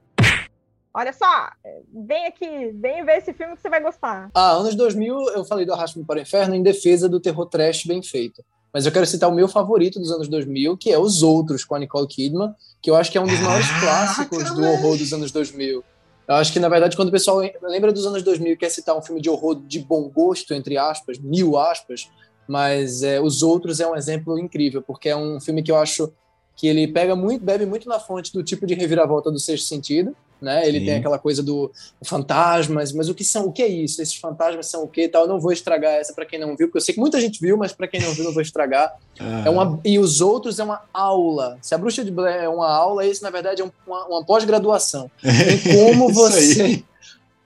[0.92, 1.52] Olha só,
[1.94, 4.30] vem aqui, vem ver esse filme que você vai gostar.
[4.34, 7.86] Ah, anos 2000 eu falei do Arrasto-me para o Inferno em defesa do terror trash
[7.86, 8.44] bem feito.
[8.74, 11.76] mas eu quero citar o meu favorito dos anos 2000, que é Os Outros, com
[11.76, 14.98] a Nicole Kidman, que eu acho que é um dos maiores ah, clássicos do horror
[14.98, 15.84] dos anos 2000.
[16.30, 18.96] Eu acho que, na verdade, quando o pessoal lembra dos anos 2000 e quer citar
[18.96, 22.08] um filme de horror de bom gosto, entre aspas, mil aspas,
[22.48, 26.14] mas é, Os Outros é um exemplo incrível, porque é um filme que eu acho
[26.56, 30.16] que ele pega muito, bebe muito na fonte do tipo de reviravolta do sexto sentido,
[30.42, 30.68] né?
[30.68, 30.86] Ele Sim.
[30.86, 31.72] tem aquela coisa do
[32.04, 33.46] fantasmas, mas o que são?
[33.46, 34.02] O que é isso?
[34.02, 35.24] Esses fantasmas são o que tal?
[35.24, 37.40] Eu não vou estragar essa para quem não viu, porque eu sei que muita gente
[37.40, 38.96] viu, mas para quem não viu, não vou estragar.
[39.20, 39.44] Ah.
[39.46, 41.58] É uma e os outros é uma aula.
[41.62, 45.10] Se a Bruxa de Blair é uma aula, esse na verdade é uma, uma pós-graduação.
[45.74, 46.84] como você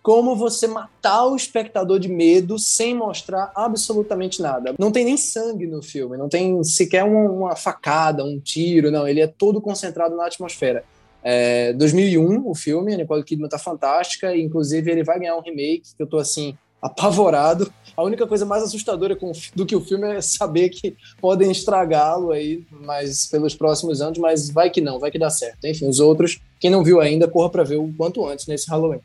[0.04, 4.76] como você matar o espectador de medo sem mostrar absolutamente nada.
[4.78, 9.08] Não tem nem sangue no filme, não tem sequer uma, uma facada, um tiro, não.
[9.08, 10.84] Ele é todo concentrado na atmosfera.
[11.24, 15.96] É, 2001, o filme, a Nicole Kidman tá fantástica, inclusive ele vai ganhar um remake,
[15.96, 17.72] que eu tô assim, apavorado.
[17.96, 19.18] A única coisa mais assustadora
[19.56, 24.50] do que o filme é saber que podem estragá-lo aí mas pelos próximos anos, mas
[24.50, 25.66] vai que não, vai que dá certo.
[25.66, 29.00] Enfim, os outros, quem não viu ainda, corra para ver o quanto antes nesse Halloween.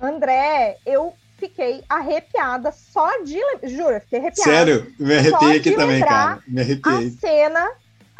[0.00, 3.40] André, eu fiquei arrepiada só de.
[3.68, 4.50] Juro, fiquei arrepiada.
[4.50, 4.94] Sério?
[4.98, 6.40] Me arrepiei aqui também, cara.
[6.46, 7.08] Me arrepiei.
[7.08, 7.70] A cena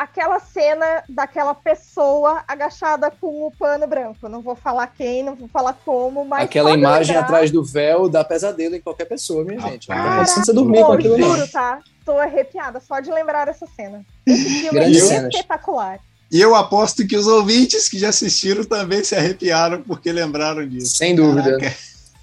[0.01, 4.31] aquela cena daquela pessoa agachada com o pano branco.
[4.31, 6.45] Não vou falar quem, não vou falar como, mas.
[6.45, 7.27] Aquela imagem lembrar...
[7.27, 9.89] atrás do véu dá pesadelo em qualquer pessoa, minha gente.
[9.89, 11.19] Cara, você dormir com aquilo.
[11.19, 11.81] Juro, tá?
[12.03, 14.03] Tô arrepiada só de lembrar essa cena.
[14.27, 16.01] Esse filme é espetacular.
[16.33, 20.97] E eu aposto que os ouvintes que já assistiram também se arrepiaram porque lembraram disso.
[20.97, 21.59] Sem dúvida.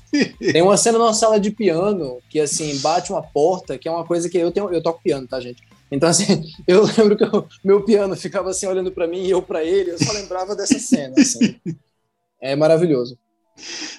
[0.39, 4.05] Tem uma cena numa sala de piano que, assim, bate uma porta, que é uma
[4.05, 4.73] coisa que eu tenho.
[4.73, 5.61] Eu toco piano, tá, gente?
[5.91, 9.41] Então, assim, eu lembro que o meu piano ficava assim olhando para mim e eu
[9.41, 11.13] para ele, eu só lembrava dessa cena.
[11.17, 11.55] Assim.
[12.41, 13.17] É maravilhoso.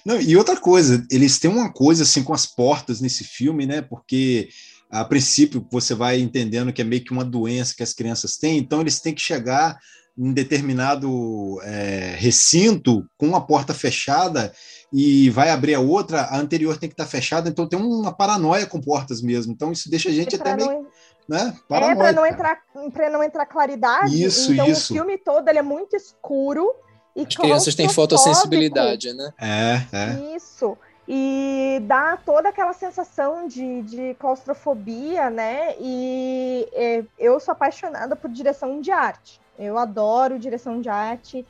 [0.05, 3.83] Não, e outra coisa, eles têm uma coisa assim com as portas nesse filme, né?
[3.83, 4.49] Porque
[4.91, 8.59] a princípio você vai entendendo que é meio que uma doença que as crianças têm,
[8.59, 9.79] então eles têm que chegar
[10.17, 14.53] em determinado é, recinto com uma porta fechada
[14.93, 18.67] e vai abrir a outra, a anterior tem que estar fechada, então tem uma paranoia
[18.67, 19.53] com portas mesmo.
[19.53, 20.88] Então isso deixa a gente até meio.
[21.29, 21.57] Não né?
[21.71, 22.59] é, para não entrar,
[22.93, 24.23] para não entrar claridade.
[24.23, 24.93] Isso, então isso.
[24.93, 26.75] o filme todo ele é muito escuro
[27.15, 29.33] e As crianças têm fotossensibilidade, né?
[29.41, 30.37] É, é.
[30.37, 30.79] Isso.
[31.07, 35.75] E dá toda aquela sensação de, de claustrofobia, né?
[35.81, 39.41] E é, eu sou apaixonada por direção de arte.
[39.59, 41.45] Eu adoro direção de arte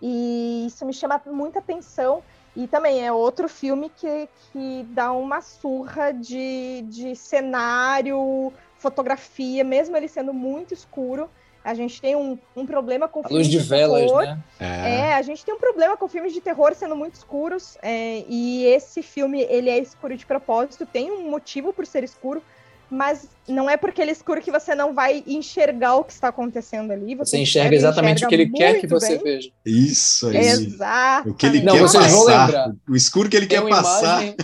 [0.00, 2.22] e isso me chama muita atenção.
[2.56, 9.96] E também é outro filme que, que dá uma surra de, de cenário, fotografia, mesmo
[9.96, 11.30] ele sendo muito escuro.
[11.62, 14.22] A gente tem um, um problema com a filmes de, de velas, terror.
[14.22, 14.38] né?
[14.58, 14.90] É.
[14.90, 15.14] é.
[15.14, 17.76] a gente tem um problema com filmes de terror sendo muito escuros.
[17.82, 22.42] É, e esse filme, ele é escuro de propósito, tem um motivo por ser escuro,
[22.90, 26.28] mas não é porque ele é escuro que você não vai enxergar o que está
[26.28, 27.14] acontecendo ali.
[27.14, 29.24] Você, você enxerga exatamente enxerga o que ele quer que você bem.
[29.24, 29.50] veja.
[29.66, 30.38] Isso aí.
[30.38, 31.28] Exato.
[31.28, 32.72] O que ele não, quer passar.
[32.88, 34.22] O escuro que ele tem quer passar.
[34.22, 34.36] Imagem...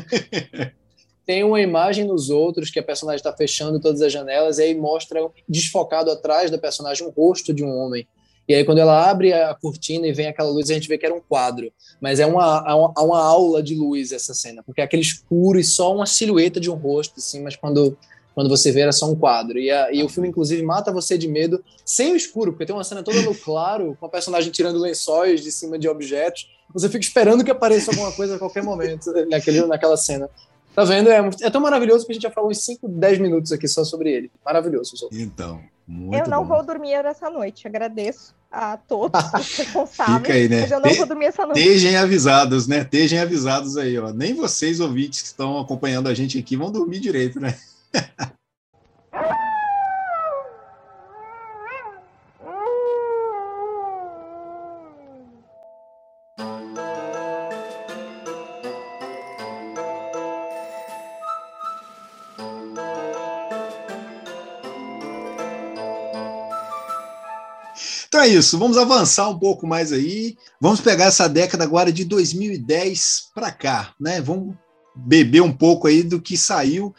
[1.26, 4.74] tem uma imagem nos outros que a personagem está fechando todas as janelas e aí
[4.76, 8.06] mostra desfocado atrás da personagem um rosto de um homem.
[8.48, 11.04] E aí, quando ela abre a cortina e vem aquela luz, a gente vê que
[11.04, 11.72] era um quadro.
[12.00, 15.64] Mas é uma, uma, uma aula de luz essa cena, porque é aquele escuro e
[15.64, 17.98] só uma silhueta de um rosto, assim, mas quando,
[18.36, 19.58] quando você vê era só um quadro.
[19.58, 22.76] E, a, e o filme, inclusive, mata você de medo sem o escuro, porque tem
[22.76, 26.48] uma cena toda no claro, com a personagem tirando lençóis de cima de objetos.
[26.72, 30.30] Você fica esperando que apareça alguma coisa a qualquer momento naquele, naquela cena.
[30.76, 31.08] Tá vendo?
[31.08, 33.82] É, é tão maravilhoso que a gente já falou uns 5, 10 minutos aqui só
[33.82, 34.30] sobre ele.
[34.44, 35.08] Maravilhoso.
[35.10, 35.58] Então,
[35.88, 36.56] muito Eu não bom.
[36.56, 37.66] vou dormir essa noite.
[37.66, 40.18] Agradeço a todos os responsáveis.
[40.18, 40.60] Fica aí, né?
[40.60, 41.60] Mas eu não Te, vou dormir essa noite.
[41.60, 42.82] Estejam avisados, né?
[42.82, 44.12] Estejam avisados aí, ó.
[44.12, 47.56] Nem vocês, ouvintes, que estão acompanhando a gente aqui, vão dormir direito, né?
[68.26, 70.36] é isso, vamos avançar um pouco mais aí.
[70.60, 74.20] Vamos pegar essa década agora de 2010 para cá, né?
[74.20, 74.56] Vamos
[74.96, 76.92] beber um pouco aí do que saiu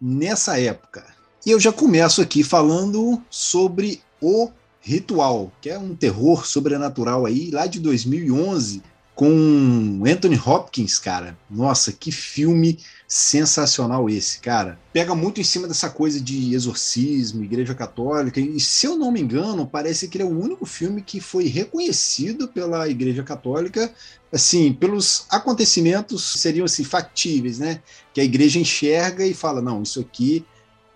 [0.00, 1.04] nessa época.
[1.46, 7.52] E eu já começo aqui falando sobre O Ritual, que é um terror sobrenatural aí,
[7.52, 8.82] lá de 2011,
[9.22, 11.38] com Anthony Hopkins, cara.
[11.48, 14.80] Nossa, que filme sensacional esse, cara.
[14.92, 19.20] Pega muito em cima dessa coisa de exorcismo, igreja católica, e se eu não me
[19.20, 23.94] engano, parece que ele é o único filme que foi reconhecido pela igreja católica,
[24.32, 27.80] assim, pelos acontecimentos seriam assim factíveis, né?
[28.12, 30.44] Que a igreja enxerga e fala, não, isso aqui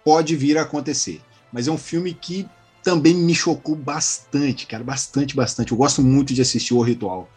[0.05, 1.21] pode vir a acontecer.
[1.53, 2.45] mas é um filme que
[2.87, 5.73] também me chocou bastante, cara, bastante, bastante.
[5.73, 7.29] Eu gosto muito de assistir O Ritual.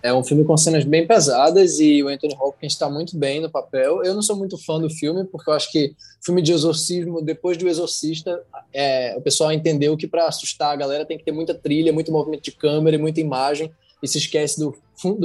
[0.00, 3.50] É um filme com cenas bem pesadas e o Anthony Hopkins está muito bem no
[3.50, 4.04] papel.
[4.04, 5.92] Eu não sou muito fã do filme, porque eu acho que
[6.24, 8.40] filme de exorcismo, depois do Exorcista,
[8.72, 12.12] é, o pessoal entendeu que para assustar a galera tem que ter muita trilha, muito
[12.12, 14.72] movimento de câmera e muita imagem, e se esquece do,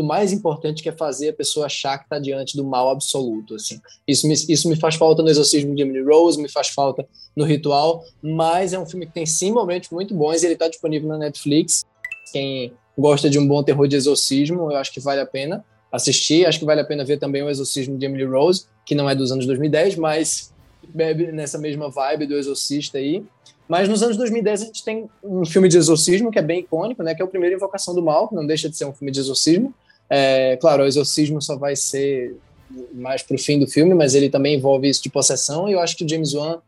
[0.03, 3.55] mais importante, que é fazer a pessoa achar que está diante do mal absoluto.
[3.55, 3.79] Assim.
[4.07, 7.45] Isso, me, isso me faz falta no Exorcismo de Emily Rose, me faz falta no
[7.45, 11.09] Ritual, mas é um filme que tem sim momentos muito bons e ele está disponível
[11.09, 11.85] na Netflix.
[12.31, 15.63] Quem gosta de um bom terror de exorcismo, eu acho que vale a pena
[15.93, 16.45] assistir.
[16.45, 19.13] Acho que vale a pena ver também o Exorcismo de Emily Rose, que não é
[19.13, 20.51] dos anos 2010, mas
[20.89, 23.23] bebe nessa mesma vibe do Exorcista aí.
[23.67, 27.01] Mas nos anos 2010 a gente tem um filme de exorcismo que é bem icônico,
[27.01, 27.15] né?
[27.15, 29.19] Que é o primeiro Invocação do Mal, que não deixa de ser um filme de
[29.19, 29.73] exorcismo.
[30.09, 32.35] É, claro, o exorcismo só vai ser
[32.93, 35.69] mais pro fim do filme, mas ele também envolve isso de possessão.
[35.69, 36.59] E eu acho que James Wan,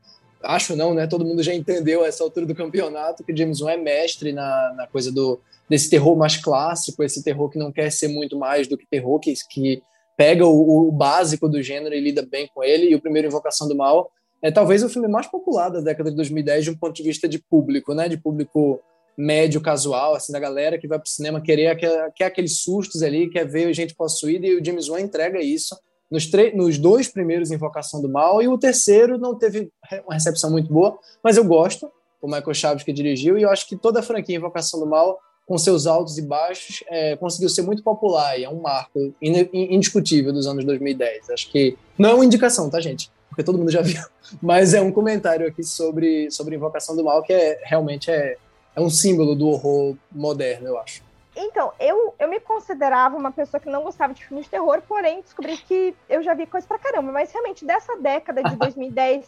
[0.42, 1.06] acho não, né?
[1.06, 4.74] Todo mundo já entendeu a essa altura do campeonato que James Wan é mestre na,
[4.78, 5.40] na coisa do
[5.70, 9.20] desse terror mais clássico, esse terror que não quer ser muito mais do que terror,
[9.20, 9.82] que, que
[10.18, 12.90] pega o, o básico do gênero e lida bem com ele.
[12.90, 14.10] E o primeiro Invocação do Mal
[14.42, 17.28] é talvez o filme mais popular da década de 2010 de um ponto de vista
[17.28, 18.08] de público, né?
[18.08, 18.80] De público
[19.18, 23.02] médio, casual, assim, da galera que vai para o cinema querer quer, quer aqueles sustos
[23.02, 25.76] ali, quer ver gente possuída, e o James Wan entrega isso
[26.12, 29.72] nos, nos dois primeiros Invocação do Mal, e o terceiro não teve
[30.06, 31.90] uma recepção muito boa, mas eu gosto,
[32.22, 35.18] o Michael Chaves que dirigiu, e eu acho que toda a franquia Invocação do Mal
[35.46, 40.34] com seus altos e baixos, é, conseguiu ser muito popular e é um marco indiscutível
[40.34, 41.30] dos anos 2010.
[41.30, 43.12] Acho que não é uma indicação, tá, gente?
[43.30, 44.02] Porque todo mundo já viu,
[44.42, 48.38] mas é um comentário aqui sobre, sobre Invocação do Mal que é realmente é,
[48.76, 51.04] é um símbolo do horror moderno, eu acho.
[51.36, 55.22] Então, eu, eu me considerava uma pessoa que não gostava de filmes de terror, porém
[55.22, 57.12] descobri que eu já vi coisa pra caramba.
[57.12, 59.26] Mas realmente, dessa década de 2010,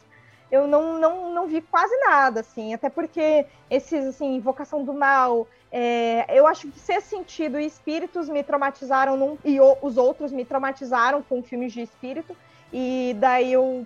[0.49, 2.73] eu não, não, não vi quase nada, assim.
[2.73, 8.29] Até porque esses, assim, Invocação do Mal, é, eu acho que ser sentido e espíritos
[8.29, 12.35] me traumatizaram num, e o, os outros me traumatizaram com filmes de espírito.
[12.71, 13.85] E daí eu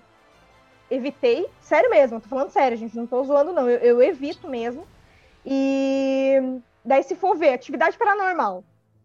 [0.90, 3.70] evitei, sério mesmo, tô falando sério, gente, não tô zoando, não.
[3.70, 4.86] Eu, eu evito mesmo.
[5.46, 8.64] E daí, se for ver, atividade paranormal,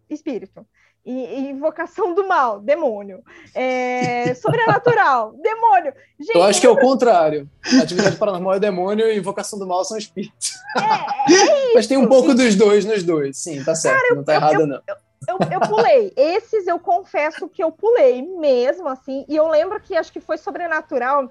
[0.09, 0.65] espírito
[1.11, 3.23] invocação do mal, demônio.
[3.55, 5.93] É, sobrenatural, demônio.
[6.19, 7.49] Gente, eu acho que é o contrário.
[7.81, 10.53] atividade paranormal é demônio e invocação do mal são espíritos.
[10.75, 13.37] É, é Mas tem um pouco dos dois nos dois.
[13.37, 14.01] Sim, tá certo.
[14.01, 14.81] Cara, não tá eu, errado, eu, não.
[15.27, 16.13] Eu, eu, pulei.
[16.15, 19.25] Esses eu confesso que eu pulei mesmo, assim.
[19.27, 21.29] E eu lembro que acho que foi sobrenatural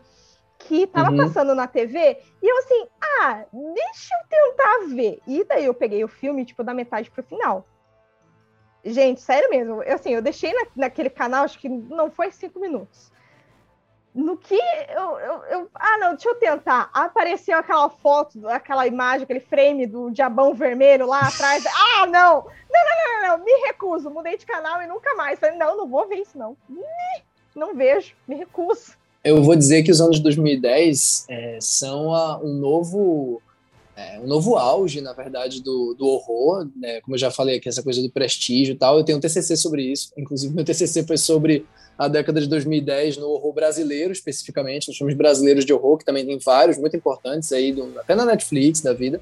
[0.59, 1.17] que tava uhum.
[1.19, 2.87] passando na TV, e eu assim,
[3.21, 5.21] ah, deixa eu tentar ver.
[5.27, 7.67] E daí eu peguei o filme, tipo, da metade pro final.
[8.87, 9.83] Gente, sério mesmo.
[9.83, 13.11] Eu, assim, eu deixei na, naquele canal, acho que não foi cinco minutos.
[14.15, 16.89] No que eu, eu, eu, Ah, não, deixa eu tentar.
[16.95, 21.65] Apareceu aquela foto, aquela imagem, aquele frame do diabão vermelho lá atrás.
[21.99, 22.47] ah, não!
[22.71, 24.09] Não, não, não, não, me recuso.
[24.09, 25.39] Mudei de canal e nunca mais.
[25.39, 26.57] Falei, não, não vou ver isso, não.
[27.55, 28.97] Não vejo, me recuso.
[29.25, 33.43] Eu vou dizer que os anos 2010 é, são a, um novo
[33.97, 37.01] é, um novo auge, na verdade, do, do horror, né?
[37.01, 38.99] como eu já falei aqui, essa coisa do prestígio e tal.
[38.99, 41.65] Eu tenho um TCC sobre isso, inclusive meu TCC foi sobre
[41.99, 46.27] a década de 2010 no horror brasileiro, especificamente, nos filmes brasileiros de horror, que também
[46.27, 49.19] tem vários muito importantes aí, do, até na Netflix da vida.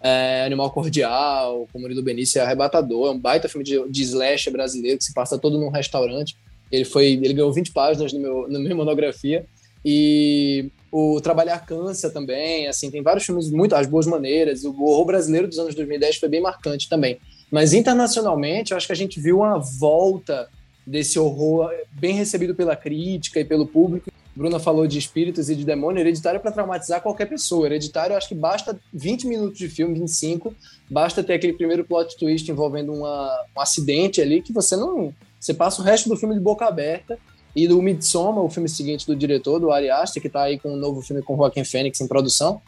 [0.00, 4.98] É, Animal Cordial, com Murilo Benício, é Arrebatador, é um baita filme de, de brasileiro
[4.98, 6.34] que se passa todo num restaurante.
[6.72, 9.44] Ele foi, ele ganhou 20 páginas no meu, na minha monografia.
[9.84, 14.62] E o Trabalhar Cansa também, assim, tem vários filmes muito as boas maneiras.
[14.62, 17.18] O horror brasileiro dos anos 2010 foi bem marcante também.
[17.50, 20.48] Mas internacionalmente, eu acho que a gente viu uma volta
[20.86, 24.08] desse horror bem recebido pela crítica e pelo público.
[24.36, 25.98] Bruna falou de espíritos e de demônio.
[25.98, 27.66] Hereditário é para traumatizar qualquer pessoa.
[27.66, 30.54] Hereditário, eu acho que basta 20 minutos de filme, 25,
[30.88, 35.12] basta ter aquele primeiro plot twist envolvendo uma, um acidente ali que você não.
[35.40, 37.18] Você passa o resto do filme de boca aberta
[37.54, 40.72] e do Midsommar, o filme seguinte do diretor, do Ari Aster, que está aí com
[40.72, 42.60] um novo filme com Joaquin Phoenix em produção,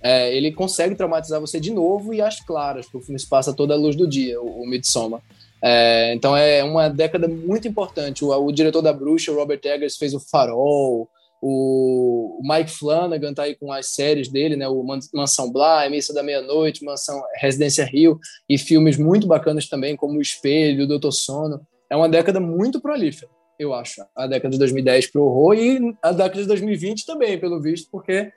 [0.00, 3.52] é, ele consegue traumatizar você de novo e às claras, porque o filme se passa
[3.52, 5.20] toda a luz do dia, o, o Midsommar.
[5.60, 8.24] É, então é uma década muito importante.
[8.24, 11.08] O, o, diretor da Bruxa, Robert Eggers, fez o Farol,
[11.42, 16.14] o, o Mike Flanagan está aí com as séries dele, né, o Mansão Bly, Missa
[16.14, 21.12] da Meia-Noite, Mansão Residência Rio, e filmes muito bacanas também, como O Espelho, o Doutor
[21.12, 21.60] Sono.
[21.90, 23.28] É uma década muito prolífera
[23.58, 27.38] eu acho, a década de 2010 para o horror e a década de 2020 também,
[27.38, 28.32] pelo visto, porque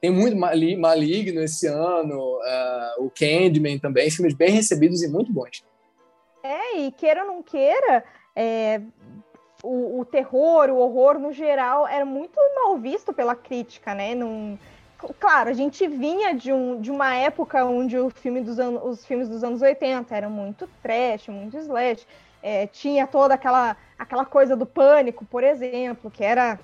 [0.00, 5.62] tem muito Maligno esse ano, uh, o Candyman também, filmes bem recebidos e muito bons.
[6.42, 8.02] É, e queira ou não queira,
[8.34, 8.80] é,
[9.62, 14.14] o, o, terror, o horror no geral era muito mal visto pela crítica, né?
[14.14, 14.58] Num,
[15.20, 19.06] claro, a gente vinha de, um, de uma época onde o filme dos an os
[19.06, 22.04] filmes dos anos 80 eram muito trash, muito slash.
[22.42, 26.58] É, tinha toda aquela, aquela coisa do pânico, por exemplo, que era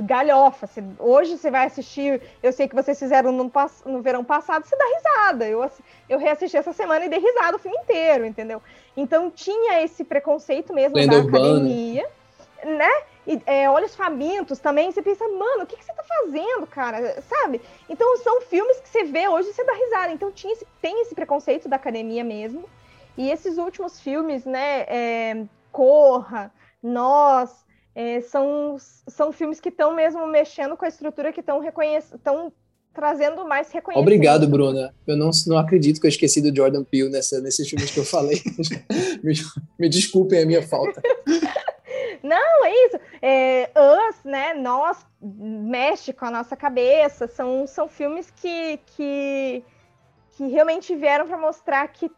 [0.00, 0.68] galhofa.
[0.98, 3.50] hoje você vai assistir, eu sei que vocês fizeram no,
[3.86, 5.46] no verão passado, você dá risada.
[5.46, 5.70] Eu,
[6.08, 8.62] eu reassisti essa semana e dei risada o filme inteiro, entendeu?
[8.96, 11.46] Então tinha esse preconceito mesmo Lenda da urbana.
[11.46, 12.06] academia,
[12.64, 12.90] né?
[13.26, 17.20] E, é, Olhos Famintos também, você pensa, mano, o que, que você tá fazendo, cara?
[17.22, 17.60] Sabe?
[17.88, 20.12] Então são filmes que você vê hoje e você dá risada.
[20.12, 22.68] Então tinha esse, tem esse preconceito da academia mesmo.
[23.18, 24.82] E esses últimos filmes, né?
[24.82, 27.50] É, Corra, Nós,
[27.92, 32.52] é, são, são filmes que estão mesmo mexendo com a estrutura, que estão estão
[32.94, 34.06] trazendo mais reconhecimento.
[34.06, 34.94] Obrigado, Bruna.
[35.04, 38.04] Eu não, não acredito que eu esqueci do Jordan Peele nessa, nesses filmes que eu
[38.04, 38.40] falei.
[39.22, 39.34] me,
[39.78, 41.02] me desculpem a minha falta.
[42.20, 42.98] Não, é isso.
[43.22, 44.52] É, Us, né?
[44.54, 47.28] Nós mexe com a nossa cabeça.
[47.28, 49.62] São, são filmes que, que,
[50.36, 52.10] que realmente vieram para mostrar que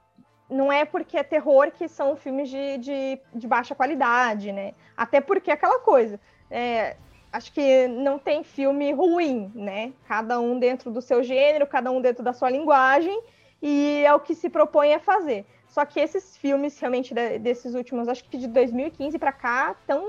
[0.50, 4.74] não é porque é terror que são filmes de, de, de baixa qualidade, né?
[4.96, 6.18] Até porque é aquela coisa.
[6.50, 6.96] É,
[7.32, 9.92] acho que não tem filme ruim, né?
[10.08, 13.18] Cada um dentro do seu gênero, cada um dentro da sua linguagem,
[13.62, 15.46] e é o que se propõe a fazer.
[15.68, 20.04] Só que esses filmes, realmente, desses últimos, acho que de 2015 para cá, estão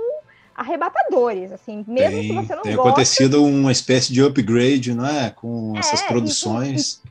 [0.56, 2.90] arrebatadores, assim, mesmo tem, se você não tem gosta...
[2.90, 5.30] acontecido uma espécie de upgrade, não é?
[5.30, 7.02] Com é, essas produções.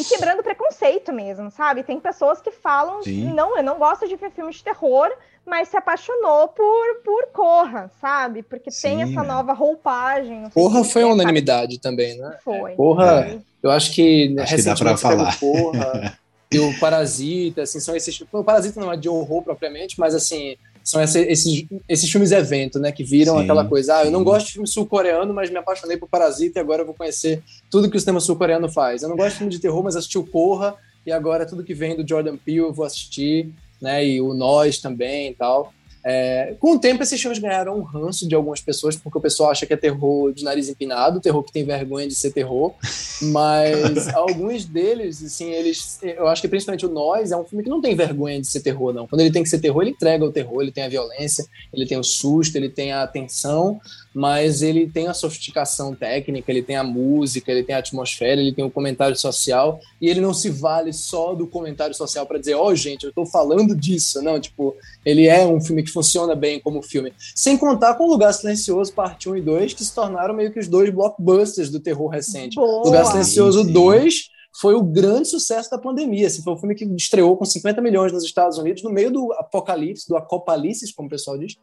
[0.00, 1.82] E, quebrando preconceito mesmo, sabe?
[1.82, 3.32] Tem pessoas que falam, Sim.
[3.32, 5.10] não, eu não gosto de ver filmes de terror,
[5.44, 8.42] mas se apaixonou por, por Corra, sabe?
[8.42, 10.48] Porque Sim, tem essa nova roupagem.
[10.50, 12.38] Corra foi uma unanimidade também, né?
[12.44, 12.74] Foi.
[12.74, 13.38] Corra, é.
[13.62, 15.38] eu acho que acho que dá para falar.
[15.38, 16.18] Corra,
[16.50, 18.22] e o Parasita, assim, são esses.
[18.32, 20.56] O Parasita não é de horror propriamente, mas assim,
[20.90, 22.90] são essa, esses, esses filmes evento, né?
[22.90, 23.98] Que viram sim, aquela coisa.
[23.98, 26.86] Ah, eu não gosto de filme sul-coreano, mas me apaixonei por Parasita e agora eu
[26.86, 29.04] vou conhecer tudo que o cinema sul-coreano faz.
[29.04, 30.74] Eu não gosto de filme de terror, mas assisti o Corra
[31.06, 33.48] e agora tudo que vem do Jordan Peele eu vou assistir,
[33.80, 34.04] né?
[34.04, 35.72] E o Nós também e tal.
[36.02, 39.50] É, com o tempo, esses filmes ganharam um ranço de algumas pessoas, porque o pessoal
[39.50, 42.74] acha que é terror de nariz empinado, terror que tem vergonha de ser terror.
[43.22, 45.98] Mas alguns deles, assim, eles.
[46.02, 48.60] Eu acho que principalmente o Nós é um filme que não tem vergonha de ser
[48.60, 49.06] terror, não.
[49.06, 51.86] Quando ele tem que ser terror, ele entrega o terror, ele tem a violência, ele
[51.86, 53.80] tem o susto, ele tem a tensão,
[54.14, 58.52] mas ele tem a sofisticação técnica, ele tem a música, ele tem a atmosfera, ele
[58.52, 62.54] tem o comentário social, e ele não se vale só do comentário social para dizer,
[62.54, 64.20] ó, oh, gente, eu tô falando disso.
[64.22, 67.12] Não, tipo, ele é um filme que funciona bem como filme.
[67.34, 70.58] Sem contar com o Lugar Silencioso, parte 1 e 2, que se tornaram meio que
[70.58, 72.56] os dois blockbusters do terror recente.
[72.56, 72.84] Boa.
[72.84, 73.72] Lugar Silencioso sim, sim.
[73.72, 76.26] 2 foi o grande sucesso da pandemia.
[76.26, 79.32] Assim, foi um filme que estreou com 50 milhões nos Estados Unidos, no meio do
[79.34, 81.56] apocalipse, do acopalices, como o pessoal diz.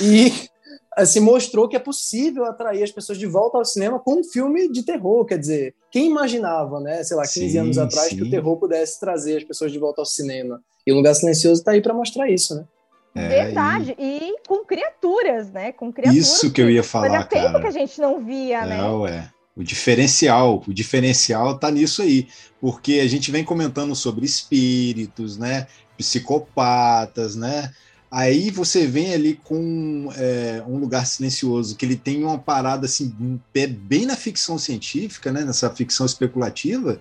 [0.00, 0.32] E
[0.98, 4.70] assim, mostrou que é possível atrair as pessoas de volta ao cinema com um filme
[4.70, 5.24] de terror.
[5.24, 8.16] Quer dizer, quem imaginava, né, sei lá, 15 sim, anos atrás, sim.
[8.16, 10.60] que o terror pudesse trazer as pessoas de volta ao cinema?
[10.86, 12.64] E o Lugar Silencioso está aí para mostrar isso, né?
[13.14, 13.94] É, Verdade.
[13.98, 14.30] E...
[14.30, 14.36] e...
[14.46, 15.72] com criaturas, né?
[15.72, 16.26] Com criaturas.
[16.26, 17.60] Isso que eu ia falar, Fazia tempo cara.
[17.60, 18.76] que a gente não via, né?
[18.78, 19.30] Não, é.
[19.56, 22.28] O diferencial, o diferencial tá nisso aí,
[22.60, 25.66] porque a gente vem comentando sobre espíritos, né?
[25.96, 27.72] Psicopatas, né?
[28.10, 33.14] Aí você vem ali com é, um lugar silencioso, que ele tem uma parada assim,
[33.52, 35.44] bem na ficção científica, né?
[35.44, 37.00] Nessa ficção especulativa,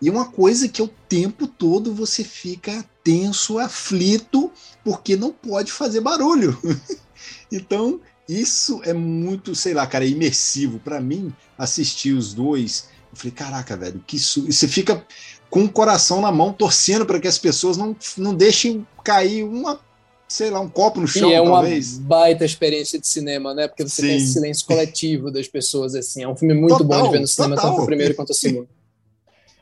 [0.00, 4.50] e uma coisa que o tempo todo você fica tenso, aflito,
[4.84, 6.56] porque não pode fazer barulho.
[7.50, 10.78] então, isso é muito, sei lá, cara, imersivo.
[10.78, 14.46] Para mim, assistir os dois, eu falei, caraca, velho, que isso.
[14.46, 15.04] Você fica
[15.50, 19.80] com o coração na mão, torcendo para que as pessoas não, não deixem cair uma
[20.28, 21.96] sei lá, um copo no chão, e é talvez.
[21.98, 23.66] uma baita experiência de cinema, né?
[23.66, 24.08] Porque você Sim.
[24.08, 26.22] tem esse silêncio coletivo das pessoas, assim.
[26.22, 27.70] É um filme muito total, bom de ver no cinema, total.
[27.70, 28.68] tanto o primeiro quanto o segundo.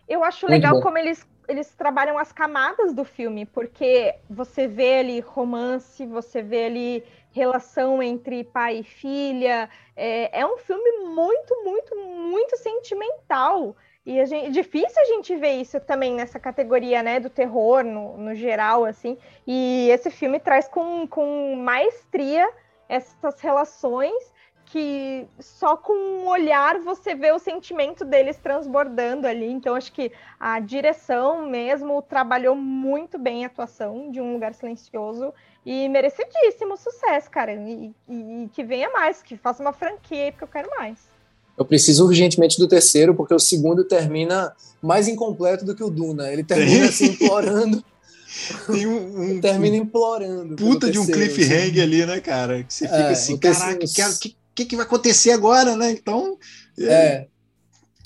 [0.08, 0.82] Eu acho Muito legal bom.
[0.82, 6.66] como eles, eles trabalham as camadas do filme, porque você vê ali romance, você vê
[6.66, 9.68] ali relação entre pai e filha.
[9.96, 13.76] É, é um filme muito, muito, muito sentimental.
[14.06, 18.34] E gente, difícil a gente ver isso também nessa categoria, né, do terror no, no
[18.36, 19.18] geral, assim.
[19.44, 22.48] E esse filme traz com, com maestria
[22.88, 24.32] essas relações
[24.66, 29.50] que só com um olhar você vê o sentimento deles transbordando ali.
[29.50, 35.32] Então, acho que a direção mesmo trabalhou muito bem a atuação de um lugar silencioso
[35.64, 37.54] e merecidíssimo sucesso, cara.
[37.54, 41.15] E, e, e que venha mais, que faça uma franquia porque eu quero mais.
[41.56, 44.52] Eu preciso urgentemente do terceiro, porque o segundo termina
[44.82, 46.30] mais incompleto do que o Duna.
[46.32, 47.82] Ele termina assim, implorando.
[48.70, 50.56] Tem um, um termina implorando.
[50.56, 51.80] Puta de um cliffhanger assim.
[51.80, 52.62] ali, né, cara?
[52.62, 53.86] Que você fica é, assim, caraca,
[54.20, 55.90] que, que, que vai acontecer agora, né?
[55.90, 56.36] Então.
[56.78, 56.84] É.
[56.84, 57.26] é.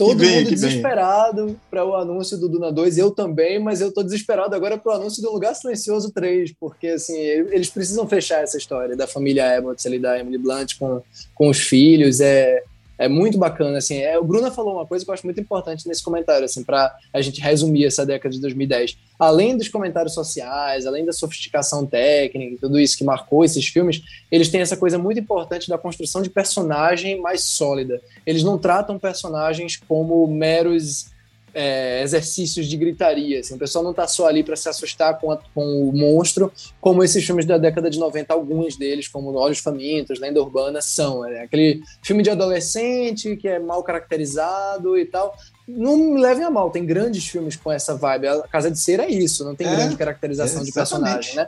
[0.01, 4.03] Todo vem, mundo desesperado para o anúncio do Duna 2, eu também, mas eu tô
[4.03, 8.57] desesperado agora para o anúncio do Lugar Silencioso 3, porque assim, eles precisam fechar essa
[8.57, 11.03] história da família Abbott ali, da Emily Blunt com,
[11.35, 12.19] com os filhos.
[12.19, 12.63] É,
[13.01, 13.97] é muito bacana, assim.
[13.97, 16.95] É, o Bruna falou uma coisa que eu acho muito importante nesse comentário, assim, para
[17.11, 18.99] a gente resumir essa década de 2010.
[19.19, 24.03] Além dos comentários sociais, além da sofisticação técnica e tudo isso que marcou esses filmes,
[24.31, 28.03] eles têm essa coisa muito importante da construção de personagem mais sólida.
[28.27, 31.07] Eles não tratam personagens como meros
[31.55, 33.41] é, exercícios de gritaria.
[33.41, 33.55] Assim.
[33.55, 37.03] O pessoal não está só ali para se assustar com, a, com, o monstro, como
[37.03, 41.25] esses filmes da década de 90, alguns deles, como Olhos Famintos, Lenda Urbana, são.
[41.25, 45.35] É aquele filme de adolescente que é mal caracterizado e tal.
[45.67, 48.27] Não me levem a mal, tem grandes filmes com essa vibe.
[48.27, 51.47] A Casa de Cera é isso, não tem é, grande caracterização de personagem, né?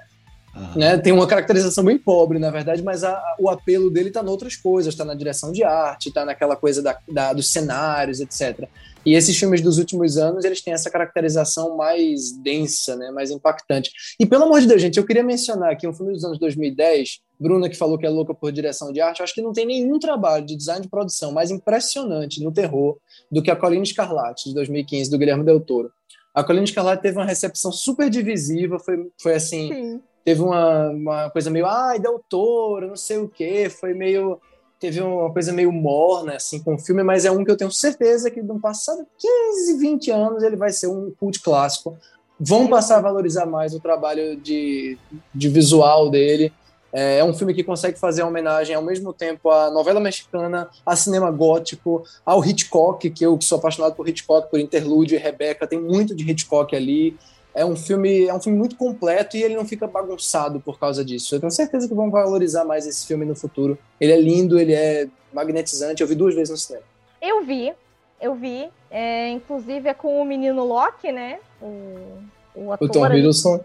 [0.55, 0.73] Ah.
[0.77, 0.99] Né?
[0.99, 4.55] Tem uma caracterização bem pobre, na verdade, mas a, o apelo dele está em outras
[4.55, 8.69] coisas, está na direção de arte, está naquela coisa da, da, dos cenários, etc.
[9.05, 13.91] E esses filmes dos últimos anos, eles têm essa caracterização mais densa, né, mais impactante.
[14.19, 17.21] E pelo amor de Deus, gente, eu queria mencionar aqui um filme dos anos 2010,
[17.39, 19.67] Bruna que falou que é louca por direção de arte, eu acho que não tem
[19.67, 22.97] nenhum trabalho de design de produção mais impressionante no terror
[23.31, 25.91] do que a Colina Escarlate, de 2015, do Guilherme Del Toro.
[26.33, 29.69] A Colina Escarlate teve uma recepção super divisiva, foi, foi assim...
[29.69, 30.01] Sim.
[30.25, 34.41] Teve uma, uma coisa meio, ai, Del Toro, não sei o quê, foi meio
[34.83, 37.71] teve uma coisa meio morna assim com o filme, mas é um que eu tenho
[37.71, 41.97] certeza que no passado 15, 20 anos ele vai ser um cult clássico.
[42.41, 44.99] Vão passar a valorizar mais o trabalho de,
[45.33, 46.53] de visual dele.
[46.93, 50.97] É, é um filme que consegue fazer homenagem ao mesmo tempo à novela mexicana, a
[50.97, 55.81] cinema gótico, ao Hitchcock, que eu sou apaixonado por Hitchcock, por Interlude e Rebecca, tem
[55.81, 57.17] muito de Hitchcock ali
[57.55, 61.05] é um filme é um filme muito completo e ele não fica bagunçado por causa
[61.05, 61.35] disso.
[61.35, 63.79] Eu tenho certeza que vão valorizar mais esse filme no futuro.
[64.01, 66.03] Ele é lindo, ele é magnetizante.
[66.03, 66.85] Eu vi duas vezes no cinema.
[67.21, 67.73] Eu vi,
[68.21, 68.69] eu vi.
[68.91, 71.39] É, inclusive é com o menino Loki, né?
[71.61, 72.19] O,
[72.55, 72.89] o ator.
[72.89, 73.61] O Tom Hiddleston.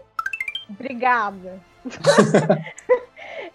[0.68, 1.60] Obrigada.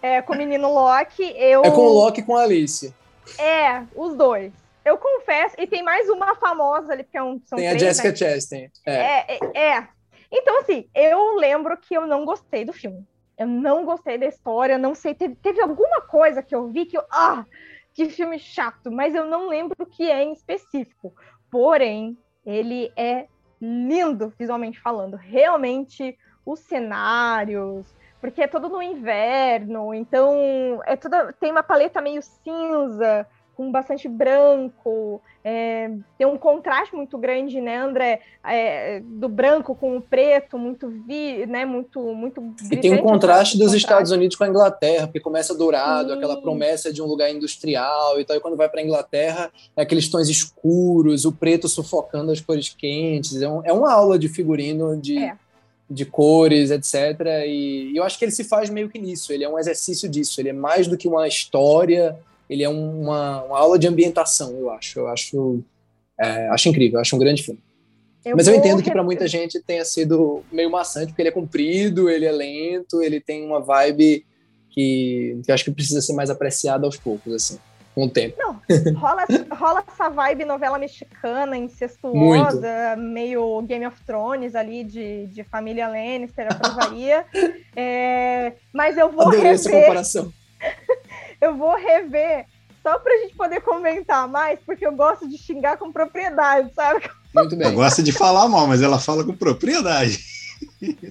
[0.02, 1.22] é com o menino Loki.
[1.36, 1.62] Eu...
[1.62, 2.92] É com o Loki e com a Alice.
[3.38, 4.52] É, os dois.
[4.84, 7.86] Eu confesso, e tem mais uma famosa ali, porque é um, são Tem três, a
[7.86, 8.16] Jessica né?
[8.16, 8.70] Chastain.
[8.84, 8.94] É.
[8.94, 9.88] É, é, é,
[10.36, 13.06] então, assim, eu lembro que eu não gostei do filme.
[13.38, 16.96] Eu não gostei da história, não sei, teve, teve alguma coisa que eu vi que
[16.96, 17.04] eu.
[17.10, 17.44] Ah,
[17.92, 21.14] que filme chato, mas eu não lembro o que é em específico.
[21.50, 23.26] Porém, ele é
[23.60, 25.16] lindo visualmente falando.
[25.16, 32.22] Realmente, os cenários, porque é todo no inverno, então é tudo, tem uma paleta meio
[32.22, 33.26] cinza,
[33.56, 39.96] com bastante branco, é, tem um contraste muito grande, né, André, é, do branco com
[39.96, 42.42] o preto, muito vi, né, muito, muito.
[42.70, 43.76] E tem um contraste dos contraste.
[43.76, 46.16] Estados Unidos com a Inglaterra, porque começa dourado, Sim.
[46.16, 49.82] aquela promessa de um lugar industrial e tal, e quando vai para a Inglaterra, é
[49.82, 54.28] aqueles tons escuros, o preto sufocando as cores quentes, é, um, é uma aula de
[54.28, 55.18] figurino de.
[55.18, 55.36] É.
[55.88, 57.44] De cores, etc.
[57.46, 59.30] E eu acho que ele se faz meio que nisso.
[59.30, 60.40] Ele é um exercício disso.
[60.40, 62.18] Ele é mais do que uma história
[62.48, 64.98] ele é uma, uma aula de ambientação, eu acho.
[64.98, 65.62] Eu acho,
[66.18, 67.60] é, acho incrível, acho um grande filme.
[68.24, 71.32] Eu Mas eu entendo que para muita gente tenha sido meio maçante, porque ele é
[71.32, 74.24] comprido, ele é lento, ele tem uma vibe
[74.70, 77.58] que, que eu acho que precisa ser mais apreciada aos poucos, assim,
[77.94, 78.34] com o tempo.
[78.38, 78.58] Não,
[78.98, 83.12] rola, rola essa vibe novela mexicana, incestuosa, Muito.
[83.12, 87.26] meio Game of Thrones ali, de, de família Lannister, aprovaria.
[87.76, 89.54] é, mas eu vou Adorei rever...
[89.54, 90.32] essa comparação
[91.44, 92.46] eu vou rever
[92.82, 97.08] só pra gente poder comentar mais, porque eu gosto de xingar com propriedade, sabe?
[97.34, 97.66] Muito bem.
[97.66, 100.18] Ela gosta de falar mal, mas ela fala com propriedade.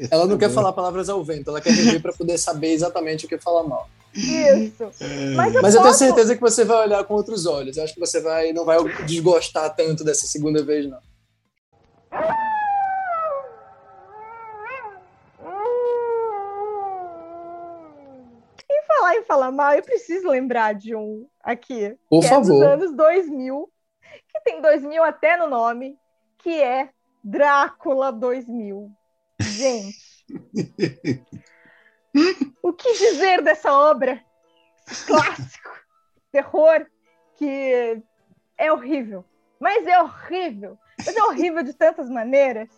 [0.10, 3.30] Ela não quer falar palavras ao vento, ela quer rever para poder saber exatamente o
[3.30, 3.90] que falar mal.
[4.14, 4.84] Isso.
[5.00, 5.30] É...
[5.36, 7.78] Mas, eu, mas eu tenho certeza que você vai olhar com outros olhos.
[7.78, 11.00] Eu acho que você vai, não vai desgostar tanto dessa segunda vez, não.
[19.14, 21.96] Falar em falar mal, eu preciso lembrar de um aqui.
[22.10, 22.46] Por que favor.
[22.46, 23.72] É dos anos 2000,
[24.28, 25.98] que tem 2000 até no nome,
[26.40, 26.90] que é
[27.24, 28.92] Drácula 2000.
[29.40, 30.26] Gente.
[32.62, 34.22] o que dizer dessa obra?
[35.06, 35.72] Clássico,
[36.32, 36.86] terror,
[37.36, 38.02] que
[38.58, 39.24] é horrível.
[39.60, 40.78] Mas é horrível.
[40.98, 42.70] Mas é horrível de tantas maneiras.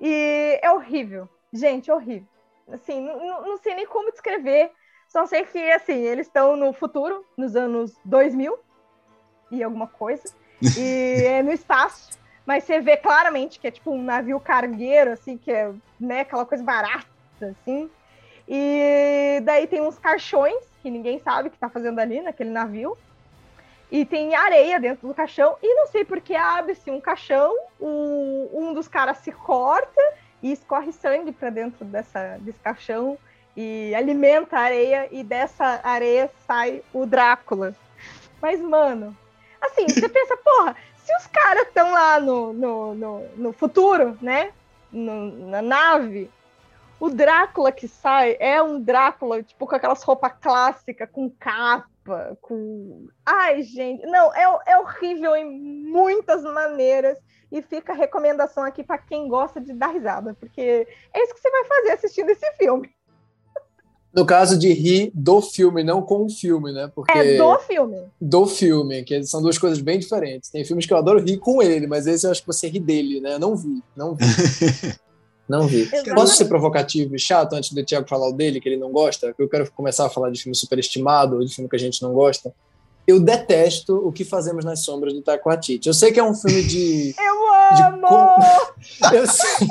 [0.00, 1.28] E é horrível.
[1.52, 2.28] Gente, é horrível.
[2.68, 4.70] Assim, não, não sei nem como descrever
[5.08, 8.58] só sei que, assim, eles estão no futuro, nos anos 2000
[9.50, 10.22] e alguma coisa,
[10.76, 15.38] e é no espaço, mas você vê claramente que é tipo um navio cargueiro, assim,
[15.38, 17.06] que é né, aquela coisa barata,
[17.40, 17.90] assim.
[18.46, 22.96] E daí tem uns caixões, que ninguém sabe o que tá fazendo ali naquele navio.
[23.90, 28.74] e tem areia dentro do caixão, e não sei porque abre-se um caixão, o, um
[28.74, 30.02] dos caras se corta
[30.42, 33.16] e escorre sangue para dentro dessa, desse caixão
[33.60, 37.74] e alimenta a areia, e dessa areia sai o Drácula.
[38.40, 39.16] Mas, mano,
[39.60, 44.52] assim, você pensa, porra, se os caras estão lá no, no, no, no, futuro, né?
[44.92, 46.30] No, na nave,
[47.00, 53.08] o Drácula que sai é um Drácula, tipo, com aquelas roupas clássicas, com capa, com.
[53.26, 57.18] Ai, gente, não, é, é horrível em muitas maneiras.
[57.50, 61.40] E fica a recomendação aqui para quem gosta de dar risada, porque é isso que
[61.40, 62.94] você vai fazer assistindo esse filme.
[64.14, 66.90] No caso de rir do filme, não com o filme, né?
[66.94, 67.98] Porque é do filme.
[68.20, 70.50] Do filme, que são duas coisas bem diferentes.
[70.50, 72.80] Tem filmes que eu adoro rir com ele, mas esse eu acho que você ri
[72.80, 73.34] dele, né?
[73.34, 74.24] Eu não vi, não vi.
[75.48, 75.82] não vi.
[75.82, 76.14] Exatamente.
[76.14, 79.34] Posso ser provocativo e chato antes do Thiago falar o dele, que ele não gosta?
[79.38, 82.52] Eu quero começar a falar de filme superestimado, de filme que a gente não gosta.
[83.06, 85.88] Eu detesto o que fazemos nas sombras do Taiko Hatiti.
[85.88, 87.14] Eu sei que é um filme de.
[87.20, 88.36] Eu amo!
[88.78, 89.16] De...
[89.16, 89.66] eu sei.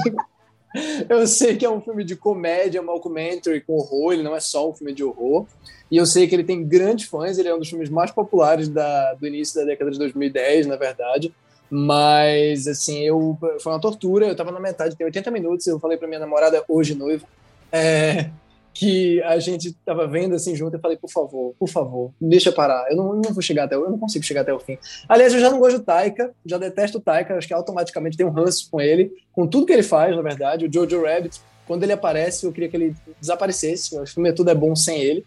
[1.09, 4.69] Eu sei que é um filme de comédia, mockumentary com horror, ele não é só
[4.69, 5.45] um filme de horror.
[5.89, 8.67] E eu sei que ele tem grandes fãs, ele é um dos filmes mais populares
[8.67, 11.33] da, do início da década de 2010, na verdade.
[11.69, 14.27] Mas, assim, eu, foi uma tortura.
[14.27, 15.65] Eu tava na metade, tem 80 minutos.
[15.65, 17.25] Eu falei pra minha namorada, hoje noiva,
[17.71, 18.29] é,
[18.77, 20.75] que a gente tava vendo assim junto.
[20.75, 22.85] Eu falei, por favor, por favor, deixa parar.
[22.91, 24.77] Eu não, não vou chegar até, eu não consigo chegar até o fim.
[25.09, 27.35] Aliás, eu já não gosto do Taika, já detesto o Taika.
[27.35, 30.67] Acho que automaticamente tem um ranço com ele, com tudo que ele faz, na verdade.
[30.67, 33.97] O Jojo Rabbit, quando ele aparece, eu queria que ele desaparecesse.
[33.97, 35.25] O filme Tudo é Bom sem ele.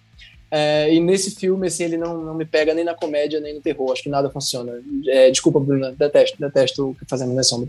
[0.48, 3.60] É, e nesse filme, assim, ele não, não me pega nem na comédia, nem no
[3.60, 3.90] terror.
[3.90, 4.80] Acho que nada funciona.
[5.08, 7.68] É, desculpa, Bruna, detesto, detesto o que fazemos na sombra.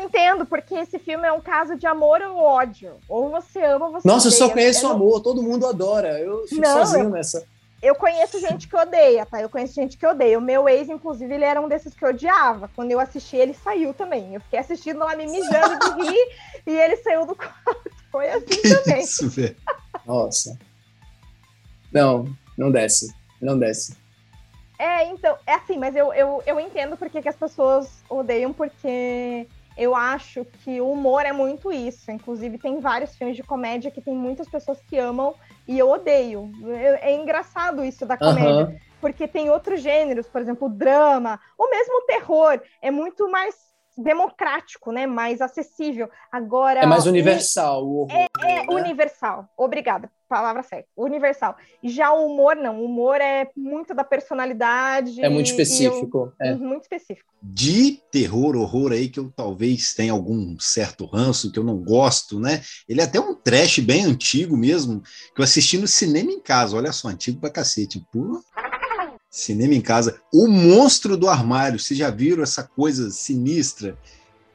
[0.00, 2.96] Eu entendo, porque esse filme é um caso de amor ou ódio.
[3.08, 4.42] Ou você ama ou você Nossa, odeia.
[4.42, 6.18] eu só conheço o amor, todo mundo adora.
[6.18, 7.46] Eu fico não, sozinho eu, nessa.
[7.82, 9.40] Eu conheço gente que odeia, tá?
[9.40, 10.38] Eu conheço gente que odeia.
[10.38, 12.70] O meu ex, inclusive, ele era um desses que odiava.
[12.74, 14.34] Quando eu assisti, ele saiu também.
[14.34, 16.28] Eu fiquei assistindo lá me mijando de rir
[16.66, 17.90] e ele saiu do quarto.
[18.10, 19.02] Foi assim que também.
[19.02, 19.56] Isso, velho.
[20.06, 20.58] Nossa.
[21.92, 22.26] Não,
[22.56, 23.14] não desce.
[23.40, 23.96] Não desce.
[24.78, 29.46] É, então, é assim, mas eu, eu, eu entendo porque que as pessoas odeiam, porque
[29.80, 32.10] eu acho que o humor é muito isso.
[32.10, 35.34] Inclusive, tem vários filmes de comédia que tem muitas pessoas que amam
[35.66, 36.52] e eu odeio.
[37.00, 38.66] É, engraçado isso da comédia.
[38.66, 38.78] Uhum.
[39.00, 43.69] Porque tem outros gêneros, por exemplo, o drama, ou mesmo o terror, é muito mais
[44.02, 45.06] democrático, né?
[45.06, 46.08] Mais acessível.
[46.30, 47.86] Agora é mais universal.
[47.86, 48.66] O horror, é, é né?
[48.68, 49.48] universal.
[49.56, 50.88] Obrigada, palavra certa.
[50.96, 51.56] Universal.
[51.82, 52.80] Já o humor não.
[52.80, 55.22] O humor é muito da personalidade.
[55.22, 56.32] É muito específico.
[56.40, 56.54] Eu, é.
[56.54, 57.30] Muito específico.
[57.42, 62.38] De terror, horror aí que eu talvez tenha algum certo ranço que eu não gosto,
[62.38, 62.62] né?
[62.88, 65.02] Ele é até um trash bem antigo mesmo
[65.34, 66.76] que eu assisti no cinema em casa.
[66.76, 68.04] Olha só, antigo pra cacete.
[68.12, 68.40] Pô.
[69.30, 70.20] Cinema em casa.
[70.32, 71.78] O Monstro do Armário.
[71.78, 73.96] Vocês já viram essa coisa sinistra?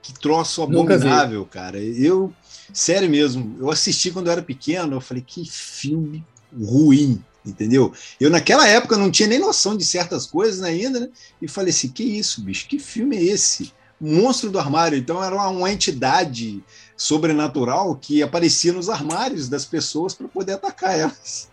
[0.01, 1.79] Que troço abominável, cara.
[1.79, 2.31] Eu,
[2.73, 6.23] sério mesmo, eu assisti quando eu era pequeno, eu falei, que filme
[6.53, 7.91] ruim, entendeu?
[8.19, 11.09] Eu naquela época não tinha nem noção de certas coisas ainda, né?
[11.41, 12.67] E falei assim, que isso, bicho?
[12.67, 13.73] Que filme é esse?
[13.99, 14.97] Monstro do Armário.
[14.97, 16.63] Então era uma, uma entidade
[16.97, 21.49] sobrenatural que aparecia nos armários das pessoas para poder atacar elas.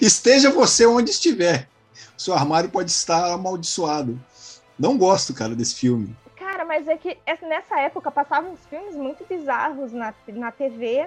[0.00, 1.68] Esteja você onde estiver
[2.16, 4.20] seu armário pode estar amaldiçoado.
[4.78, 6.16] Não gosto, cara, desse filme.
[6.36, 11.06] Cara, mas é que nessa época passavam uns filmes muito bizarros na, na TV.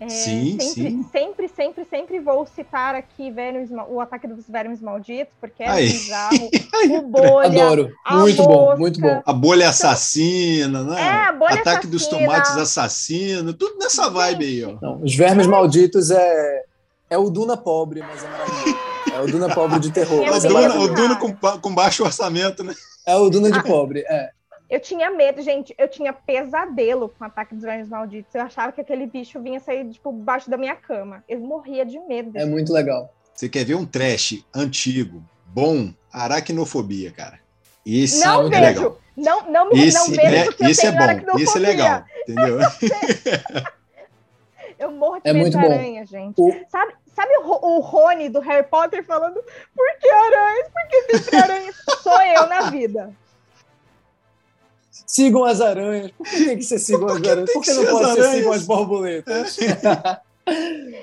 [0.00, 1.06] É, sim, sempre, sim.
[1.12, 6.48] Sempre, sempre, sempre vou citar aqui vermes, o ataque dos vermes malditos, porque é bizarro.
[6.96, 7.64] o bolha.
[7.64, 7.92] Adoro.
[8.10, 8.42] Muito mosca.
[8.44, 9.22] bom, muito bom.
[9.26, 10.98] A bolha assassina, né?
[10.98, 11.90] É, a bolha Ataque assassina.
[11.90, 14.78] dos tomates assassino, tudo nessa vibe aí, ó.
[14.80, 16.64] Não, os vermes malditos é,
[17.10, 18.80] é o Duna pobre, mas é maravilhoso.
[19.14, 20.24] É o Duna pobre de terror.
[20.24, 22.74] É o, Duna, o Duna com, com, baixo orçamento, né?
[23.06, 24.30] É o Duna de ah, pobre, é.
[24.68, 25.74] Eu tinha medo, gente.
[25.76, 28.32] Eu tinha pesadelo com o ataque dos vermes malditos.
[28.34, 31.24] Eu achava que aquele bicho vinha sair, tipo, baixo da minha cama.
[31.28, 32.38] Eu morria de medo.
[32.38, 33.12] É muito legal.
[33.34, 35.92] Você quer ver um trash antigo, bom?
[36.12, 37.40] Aracnofobia, cara.
[37.84, 38.64] Esse não é muito vejo.
[38.64, 38.98] legal.
[39.16, 41.38] Não, não me esse não vejo é, porque esse eu é bom.
[41.38, 42.58] Esse é legal, entendeu?
[44.78, 45.72] eu morro de é medo muito de bom.
[45.72, 46.40] aranha, gente.
[46.40, 46.54] O...
[46.70, 50.68] Sabe, Sabe o, o Rony do Harry Potter falando por que aranhas?
[50.72, 51.76] Por que sempre aranhas?
[52.02, 53.10] Sou eu na vida.
[55.06, 56.10] Sigam as aranhas.
[56.12, 57.52] Por que tem que ser sigam as aranhas?
[57.52, 59.58] Por que não pode ser sigam as borboletas?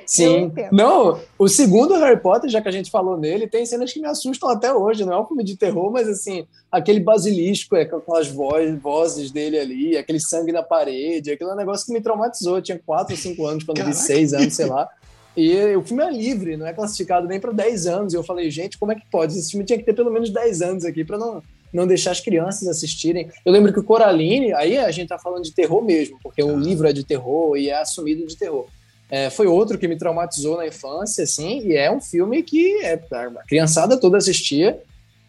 [0.08, 0.52] Sim.
[0.72, 4.08] Não, o segundo Harry Potter, já que a gente falou nele, tem cenas que me
[4.08, 5.06] assustam até hoje.
[5.06, 9.30] Não é um filme de terror, mas assim, aquele basilisco é, com as voz, vozes
[9.30, 12.56] dele ali, aquele sangue na parede, aquele negócio que me traumatizou.
[12.56, 14.90] Eu tinha 4 ou 5 anos, quando vi 6 anos, sei lá.
[15.38, 18.14] E o filme é livre, não é classificado nem para 10 anos.
[18.14, 19.38] E eu falei, gente, como é que pode?
[19.38, 22.20] Esse filme tinha que ter pelo menos 10 anos aqui para não, não deixar as
[22.20, 23.30] crianças assistirem.
[23.46, 26.58] Eu lembro que o Coraline, aí a gente tá falando de terror mesmo, porque o
[26.58, 28.66] livro é de terror e é assumido de terror.
[29.12, 32.94] É, foi outro que me traumatizou na infância, assim, e é um filme que é,
[32.94, 34.82] a criançada toda assistia.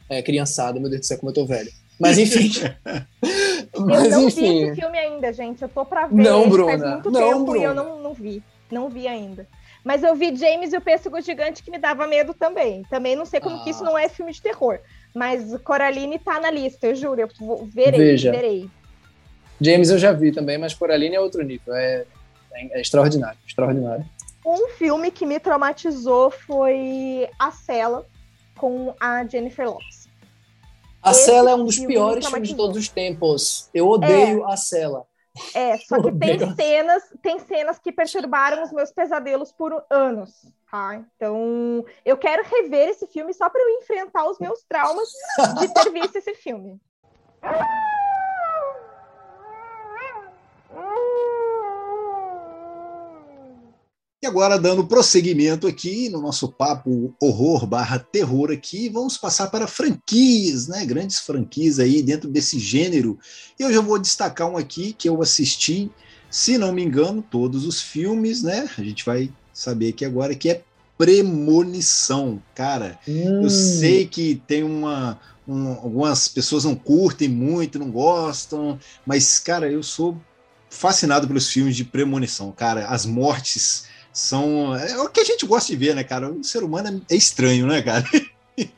[0.09, 1.71] É, criançada, meu Deus do céu, como eu tô velho.
[2.01, 2.51] Mas enfim.
[3.79, 4.41] Mas, eu não enfim.
[4.41, 5.61] vi esse filme ainda, gente.
[5.63, 6.15] Eu tô pra ver.
[6.15, 6.79] Não, Bruna.
[6.79, 7.59] Faz muito não, tempo Bruna.
[7.59, 8.43] e eu não, não vi.
[8.71, 9.47] Não vi ainda.
[9.89, 12.82] Mas eu vi James e o Pêssego Gigante que me dava medo também.
[12.91, 13.64] Também não sei como ah.
[13.64, 14.78] que isso não é filme de terror.
[15.14, 17.22] Mas Coraline tá na lista, eu juro.
[17.22, 18.30] Eu vou, verei, Veja.
[18.30, 18.68] verei.
[19.59, 21.74] James eu já vi também, mas Coraline é outro nível.
[21.74, 22.05] É,
[22.53, 24.05] é, é extraordinário, extraordinário.
[24.45, 28.07] Um filme que me traumatizou foi A Cela,
[28.59, 30.07] com a Jennifer Lopes.
[31.03, 33.70] A Esse Cela é um dos piores me filmes de todos os tempos.
[33.72, 35.07] Eu odeio A Cela.
[35.55, 41.03] É, só que tem cenas, tem cenas que perturbaram os meus pesadelos por anos, tá?
[41.16, 45.09] Então, eu quero rever esse filme só para eu enfrentar os meus traumas
[45.61, 46.80] de ter visto esse filme.
[54.21, 59.69] E agora, dando prosseguimento aqui no nosso papo horror barra terror aqui, vamos passar para
[59.69, 60.85] franquias, né?
[60.85, 63.16] Grandes franquias aí dentro desse gênero.
[63.59, 65.89] E eu já vou destacar um aqui que eu assisti,
[66.29, 68.69] se não me engano, todos os filmes, né?
[68.77, 70.62] A gente vai saber aqui agora que é
[70.97, 72.43] Premonição.
[72.57, 73.45] Cara, Hum.
[73.45, 75.21] eu sei que tem uma.
[75.47, 80.21] um- algumas pessoas não curtem muito, não gostam, mas, cara, eu sou
[80.69, 82.87] fascinado pelos filmes de premonição, cara.
[82.89, 83.85] As mortes
[84.19, 84.75] são.
[84.75, 86.31] É o que a gente gosta de ver, né, cara?
[86.31, 88.05] O ser humano é estranho, né, cara?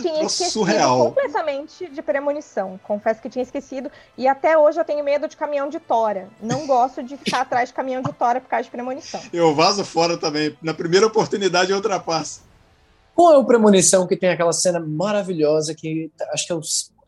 [0.00, 1.04] Tinha surreal.
[1.04, 2.80] completamente de premonição.
[2.82, 3.88] Confesso que tinha esquecido.
[4.18, 6.28] E até hoje eu tenho medo de caminhão de tora.
[6.40, 9.20] Não gosto de ficar atrás de caminhão de tora por causa de premonição.
[9.32, 10.56] Eu vazo fora também.
[10.60, 12.42] Na primeira oportunidade eu ultrapasso.
[13.14, 16.62] Qual é o Premonição que tem aquela cena maravilhosa que acho que é o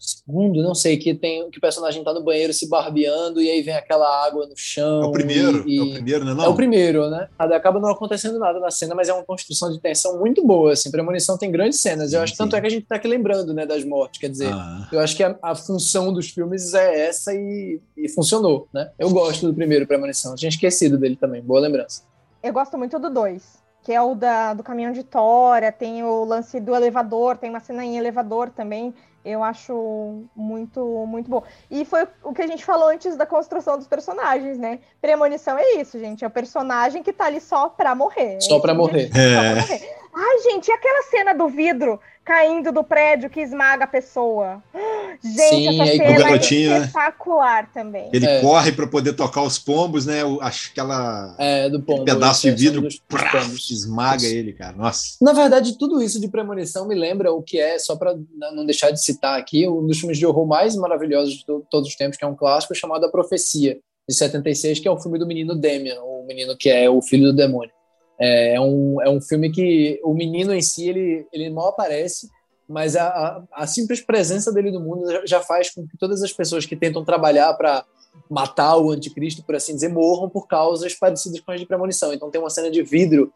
[0.05, 3.63] segundo, não sei, que tem que o personagem tá no banheiro se barbeando e aí
[3.63, 5.03] vem aquela água no chão.
[5.03, 5.69] É o primeiro?
[5.69, 6.31] e- É o primeiro, né?
[6.33, 6.51] É Não?
[6.51, 7.29] o primeiro, né?
[7.39, 10.91] Acaba não acontecendo nada na cena, mas é uma construção de tensão muito boa, assim.
[10.91, 12.13] Premonição tem grandes cenas.
[12.13, 14.21] Eu Sim, acho que tanto é que a gente tá aqui lembrando, né, das mortes.
[14.21, 18.09] Quer dizer, Ah, eu acho que a, a função dos filmes é essa e, e
[18.09, 18.91] funcionou, né?
[18.99, 20.35] Eu gosto do primeiro Premonição.
[20.35, 21.41] Tinha esquecido dele também.
[21.43, 22.03] Boa lembrança.
[22.43, 23.43] Eu gosto muito do dois,
[23.83, 27.61] que é o da, do caminhão de tora, tem o lance do elevador, tem uma
[27.61, 28.93] cena em elevador também.
[29.25, 31.43] Eu acho muito, muito bom.
[31.71, 34.81] E foi o que a gente falou antes da construção dos personagens, né?
[35.01, 36.23] Premonição é isso, gente.
[36.25, 38.39] É o personagem que tá ali só pra morrer.
[38.43, 39.07] Só É pra morrer.
[39.07, 39.55] objetivo, só pra É.
[39.55, 39.95] morrer.
[40.17, 44.63] Ai, gente, e aquela cena do vidro caindo do prédio que esmaga a pessoa?
[45.23, 46.79] Gente, Sim, essa aí com o cena é garotinho, né?
[46.81, 48.11] espetacular também.
[48.13, 48.41] ele É.
[48.41, 50.25] corre para poder tocar os pombos, né?
[50.25, 52.05] O- acho que aquela É, do pombo.
[52.05, 54.77] pedaço de é um vidro dos- praf, esmaga ele, cara.
[54.77, 55.17] Nossa.
[55.23, 58.91] Na verdade, tudo isso de premonição me lembra o que é, só para não deixar
[58.91, 62.17] de citar aqui, um dos filmes de horror mais maravilhosos de to- todos os tempos,
[62.19, 65.55] que é um clássico chamado A Profecia, de 76, que é o filme do menino
[65.55, 67.71] Damien, o menino que é o filho do demônio.
[68.19, 72.29] É um, é um filme que o menino em si, ele, ele mal aparece,
[72.69, 76.33] mas a, a, a simples presença dele no mundo já- faz com que todas as
[76.33, 77.85] pessoas que tentam trabalhar para
[78.31, 82.13] matar o anticristo, por assim dizer, morram por causas parecidas com as de premonição.
[82.13, 83.33] Então tem uma cena de vidro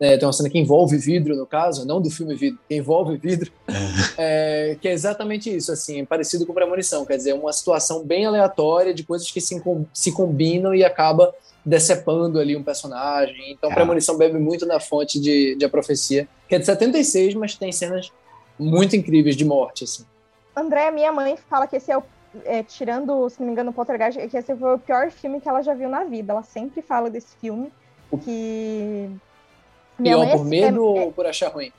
[0.00, 3.16] é, tem uma cena que envolve vidro, no caso, não do filme Vidro, que envolve
[3.16, 3.50] vidro,
[4.16, 8.94] é, que é exatamente isso, assim, parecido com Premonição, quer dizer, uma situação bem aleatória
[8.94, 9.60] de coisas que se,
[9.92, 11.34] se combinam e acaba
[11.68, 13.52] decepando ali um personagem.
[13.52, 13.74] Então, Ah.
[13.74, 17.70] Premonição bebe muito na fonte de, de A Profecia, que é de 76, mas tem
[17.72, 18.10] cenas
[18.58, 20.04] muito incríveis de morte, assim.
[20.56, 22.02] André, minha mãe fala que esse é o.
[22.44, 25.48] é, tirando, se não me engano, o Poltergeist, que esse foi o pior filme que
[25.48, 26.32] ela já viu na vida.
[26.32, 27.70] Ela sempre fala desse filme.
[28.24, 29.08] Que.
[30.02, 31.70] Pior mãe é- por medo é- ou por achar ruim?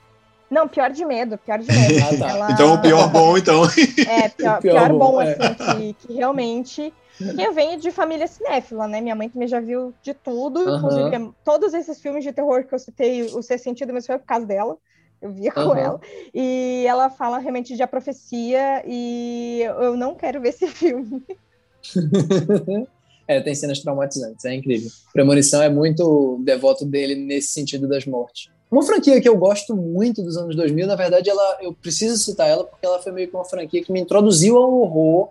[0.50, 2.04] Não, pior de medo, pior de medo.
[2.04, 2.30] Ah, tá.
[2.30, 3.62] Ela- Então o pior bom, então.
[3.64, 5.32] É, pior, Pior pior bom, bom, é.
[5.34, 6.92] assim, que, que realmente.
[7.20, 9.00] Que eu venho de família cinéfila, né?
[9.00, 10.58] Minha mãe também já viu de tudo.
[10.60, 10.76] Aham.
[10.78, 14.24] Inclusive, todos esses filmes de terror que eu citei, o Ser Sentido, mas foi por
[14.26, 14.78] causa dela.
[15.20, 15.78] Eu via com Aham.
[15.78, 16.00] ela.
[16.32, 21.22] E ela fala realmente de A Profecia e eu não quero ver esse filme.
[23.28, 24.90] é, tem cenas traumatizantes, é incrível.
[25.12, 28.50] Premonição é muito devoto dele nesse sentido das mortes.
[28.70, 32.48] Uma franquia que eu gosto muito dos anos 2000, na verdade, ela, eu preciso citar
[32.48, 35.30] ela porque ela foi meio que uma franquia que me introduziu ao horror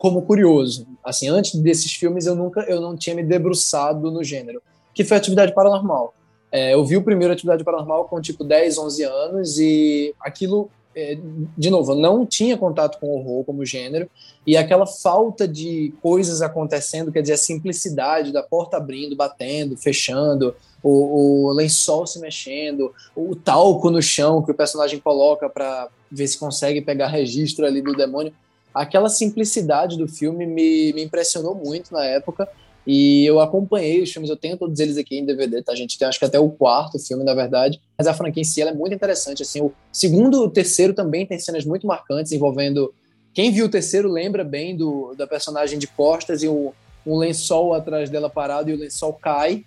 [0.00, 0.86] como curioso.
[1.04, 4.62] Assim, antes desses filmes eu nunca, eu não tinha me debruçado no gênero,
[4.94, 6.14] que foi Atividade Paranormal.
[6.50, 11.18] É, eu vi o primeiro Atividade Paranormal com tipo 10, 11 anos e aquilo é,
[11.56, 14.10] de novo, eu não tinha contato com horror como gênero,
[14.46, 20.54] e aquela falta de coisas acontecendo, quer dizer, a simplicidade da porta abrindo, batendo, fechando,
[20.82, 26.26] o, o lençol se mexendo, o talco no chão que o personagem coloca para ver
[26.26, 28.32] se consegue pegar registro ali do demônio.
[28.74, 32.48] Aquela simplicidade do filme me, me impressionou muito na época.
[32.86, 35.72] E eu acompanhei os filmes, eu tenho todos eles aqui em DVD, tá?
[35.72, 37.80] A gente tem acho que até o quarto filme, na verdade.
[37.96, 39.42] Mas a franquia em si é muito interessante.
[39.42, 42.92] Assim, o segundo e o terceiro também tem cenas muito marcantes envolvendo.
[43.34, 46.72] Quem viu o terceiro lembra bem do, da personagem de costas e o,
[47.06, 49.64] um lençol atrás dela parado e o lençol cai.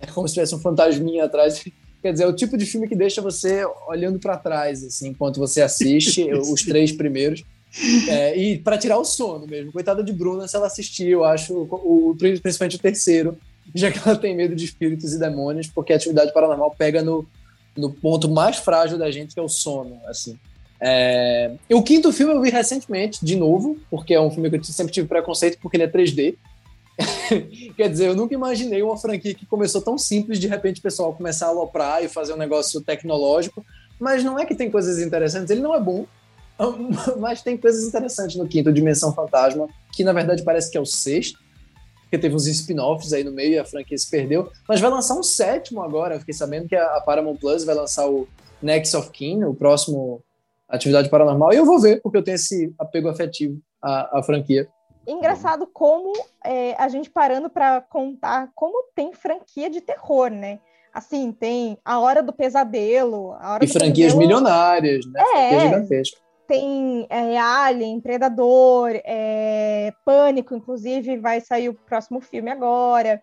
[0.00, 1.64] É como se tivesse um fantasminha atrás.
[2.02, 5.38] Quer dizer, é o tipo de filme que deixa você olhando para trás, assim, enquanto
[5.38, 7.44] você assiste os três primeiros.
[8.08, 9.72] É, e para tirar o sono mesmo.
[9.72, 13.38] Coitada de Bruna se ela assistir, eu acho, o, o, principalmente o terceiro,
[13.74, 17.26] já que ela tem medo de espíritos e demônios, porque a atividade paranormal pega no,
[17.76, 20.38] no ponto mais frágil da gente, que é o sono, assim.
[20.80, 21.52] É...
[21.70, 24.92] O quinto filme eu vi recentemente, de novo, porque é um filme que eu sempre
[24.92, 26.36] tive preconceito, porque ele é 3D.
[27.76, 31.12] Quer dizer, eu nunca imaginei uma franquia que começou tão simples, de repente o pessoal
[31.12, 33.64] começar a aloprar e fazer um negócio tecnológico,
[34.00, 36.06] mas não é que tem coisas interessantes, ele não é bom,
[37.18, 40.86] mas tem coisas interessantes no quinto Dimensão Fantasma, que na verdade parece que é o
[40.86, 41.38] sexto,
[42.02, 44.50] porque teve uns spin-offs aí no meio e a franquia se perdeu.
[44.66, 46.14] Mas vai lançar um sétimo agora.
[46.14, 48.26] Eu fiquei sabendo que a Paramount Plus vai lançar o
[48.62, 50.22] Next of Kin, o próximo
[50.66, 51.52] Atividade Paranormal.
[51.52, 54.66] E eu vou ver, porque eu tenho esse apego afetivo à, à franquia.
[55.06, 56.12] Engraçado como
[56.44, 60.60] é, a gente parando para contar como tem franquia de terror, né?
[60.92, 63.32] Assim, tem a Hora do Pesadelo.
[63.34, 64.18] A hora e franquias pesadelo...
[64.18, 65.22] milionárias, né?
[65.36, 73.20] É, gigantescas tem é, Alien, Predador, é, Pânico, inclusive, vai sair o próximo filme agora,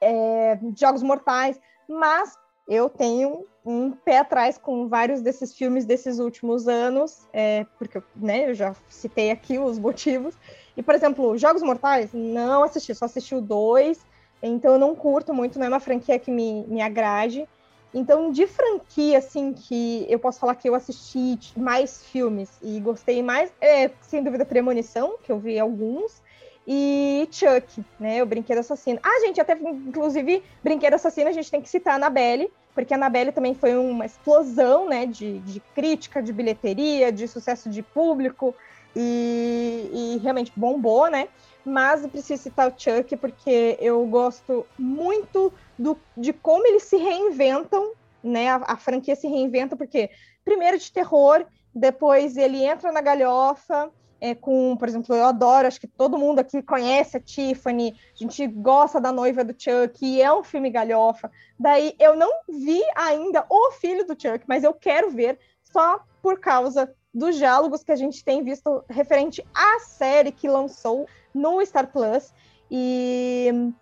[0.00, 1.58] é, Jogos Mortais,
[1.88, 2.36] mas
[2.68, 8.50] eu tenho um pé atrás com vários desses filmes desses últimos anos, é, porque né,
[8.50, 10.34] eu já citei aqui os motivos.
[10.76, 14.04] E, por exemplo, Jogos Mortais, não assisti, só assisti o dois,
[14.42, 17.48] então eu não curto muito, não é uma franquia que me, me agrade.
[17.92, 23.22] Então, de franquia, assim, que eu posso falar que eu assisti mais filmes e gostei
[23.22, 26.22] mais, é, sem dúvida, Premonição, que eu vi alguns,
[26.66, 29.00] e Chuck, né, o Brinquedo Assassino.
[29.02, 32.96] Ah, gente, até, inclusive, Brinquedo Assassino, a gente tem que citar a Annabelle, porque a
[32.98, 38.54] Annabelle também foi uma explosão, né, de, de crítica, de bilheteria, de sucesso de público,
[38.94, 41.28] e, e realmente bombou, né,
[41.68, 46.96] mas eu preciso citar o Chuck porque eu gosto muito do, de como eles se
[46.96, 47.92] reinventam,
[48.24, 48.48] né?
[48.48, 50.10] A, a, franquia se reinventa, porque
[50.44, 51.44] primeiro de terror,
[51.74, 53.90] depois ele entra na galhofa.
[54.20, 58.16] É, com, por exemplo, eu adoro, acho que todo mundo aqui conhece a Tiffany, a
[58.16, 61.30] gente gosta da noiva do Chuck, e é um filme galhofa.
[61.56, 66.40] Daí eu não vi ainda o filho do Chuck, mas eu quero ver só por
[66.40, 71.06] causa dos diálogos que a gente tem visto referente à série que lançou
[71.38, 72.32] no Star Plus.
[72.70, 73.72] E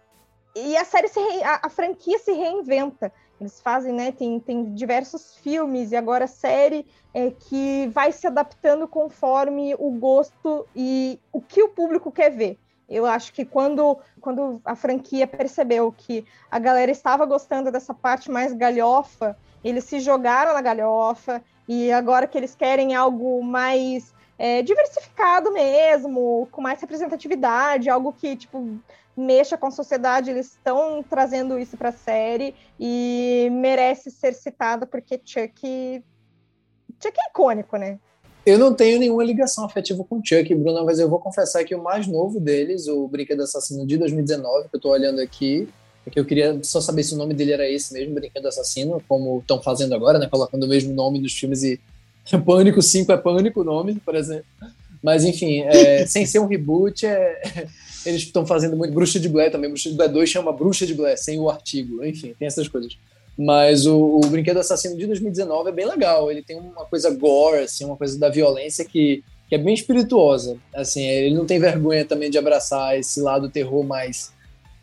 [0.57, 1.43] e a série se re...
[1.43, 3.13] a, a, franquia se reinventa.
[3.39, 4.11] Eles fazem, né?
[4.11, 10.67] Tem, tem diversos filmes e agora série é, que vai se adaptando conforme o gosto
[10.75, 12.59] e o que o público quer ver.
[12.89, 18.31] Eu acho que quando, quando a franquia percebeu que a galera estava gostando dessa parte
[18.31, 24.63] mais galhofa, eles se jogaram na galhofa, e agora que eles querem algo mais é,
[24.63, 28.79] diversificado mesmo, com mais representatividade, algo que, tipo,
[29.17, 34.87] mexa com a sociedade, eles estão trazendo isso para a série e merece ser citada
[34.87, 36.05] porque Chuck
[37.01, 37.99] Chuck é icônico, né?
[38.45, 41.83] Eu não tenho nenhuma ligação afetiva com Chuck, Bruno, mas eu vou confessar que o
[41.83, 45.69] mais novo deles, o Brinquedo Assassino de 2019, que eu estou olhando aqui,
[46.07, 49.03] é que eu queria só saber se o nome dele era esse mesmo, Brinquedo Assassino,
[49.09, 50.29] como estão fazendo agora, né?
[50.31, 51.81] Colocando o mesmo nome nos filmes e
[52.45, 54.47] Pânico 5 é Pânico o nome, por exemplo.
[55.03, 57.69] Mas enfim, é, sem ser um reboot, é,
[58.05, 58.93] eles estão fazendo muito.
[58.93, 59.71] Bruxa de Blair também.
[59.71, 62.05] Bruxa de Blair 2 chama Bruxa de Blair, sem o artigo.
[62.05, 62.97] Enfim, tem essas coisas.
[63.39, 66.31] Mas o, o Brinquedo Assassino de 2019 é bem legal.
[66.31, 70.57] Ele tem uma coisa gore, assim, uma coisa da violência que, que é bem espirituosa.
[70.75, 74.33] Assim, ele não tem vergonha também de abraçar esse lado terror mais,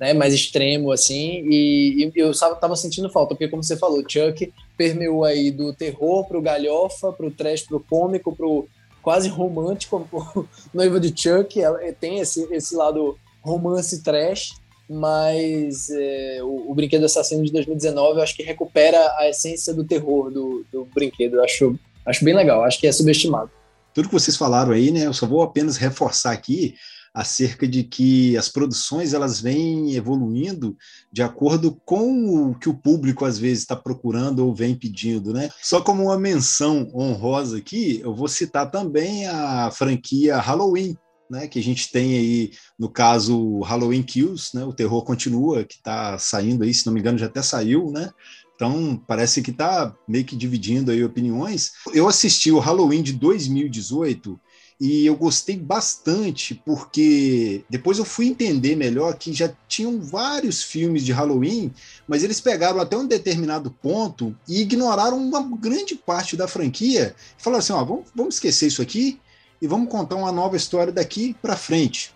[0.03, 1.45] né, mais extremo, assim.
[1.49, 6.27] E, e eu estava sentindo falta, porque, como você falou, Chuck permeou aí do terror
[6.27, 8.67] pro galhofa, pro trash, pro cômico, pro
[9.01, 10.05] quase romântico,
[10.73, 14.53] noiva de Chuck, ela tem esse, esse lado romance trash,
[14.89, 19.85] mas é, o, o, Brinquedo Assassino de 2019 eu acho que recupera a essência do
[19.85, 21.35] terror do, do brinquedo.
[21.35, 23.49] Eu acho, acho bem legal, acho que é subestimado.
[23.93, 25.05] Tudo que vocês falaram aí, né?
[25.05, 26.75] Eu só vou apenas reforçar aqui
[27.13, 30.75] acerca de que as produções elas vêm evoluindo
[31.11, 35.49] de acordo com o que o público às vezes está procurando ou vem pedindo, né?
[35.61, 40.97] Só como uma menção honrosa aqui, eu vou citar também a franquia Halloween,
[41.29, 45.75] né, que a gente tem aí, no caso, Halloween Kills, né, o terror continua, que
[45.75, 48.11] está saindo aí, se não me engano, já até saiu, né?
[48.55, 51.71] Então, parece que está meio que dividindo aí opiniões.
[51.93, 54.39] Eu assisti o Halloween de 2018
[54.85, 61.05] e eu gostei bastante porque depois eu fui entender melhor que já tinham vários filmes
[61.05, 61.73] de Halloween,
[62.05, 67.41] mas eles pegaram até um determinado ponto e ignoraram uma grande parte da franquia e
[67.41, 69.21] falaram assim: ó, vamos, vamos esquecer isso aqui
[69.61, 72.13] e vamos contar uma nova história daqui para frente.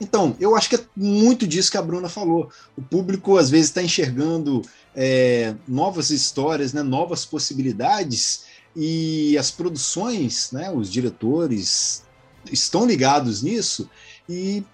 [0.00, 2.48] Então, eu acho que é muito disso que a Bruna falou.
[2.74, 4.62] O público às vezes está enxergando
[4.96, 8.44] é, novas histórias, né, novas possibilidades,
[8.74, 12.04] e as produções, né, os diretores
[12.50, 13.88] estão ligados nisso
[14.28, 14.64] e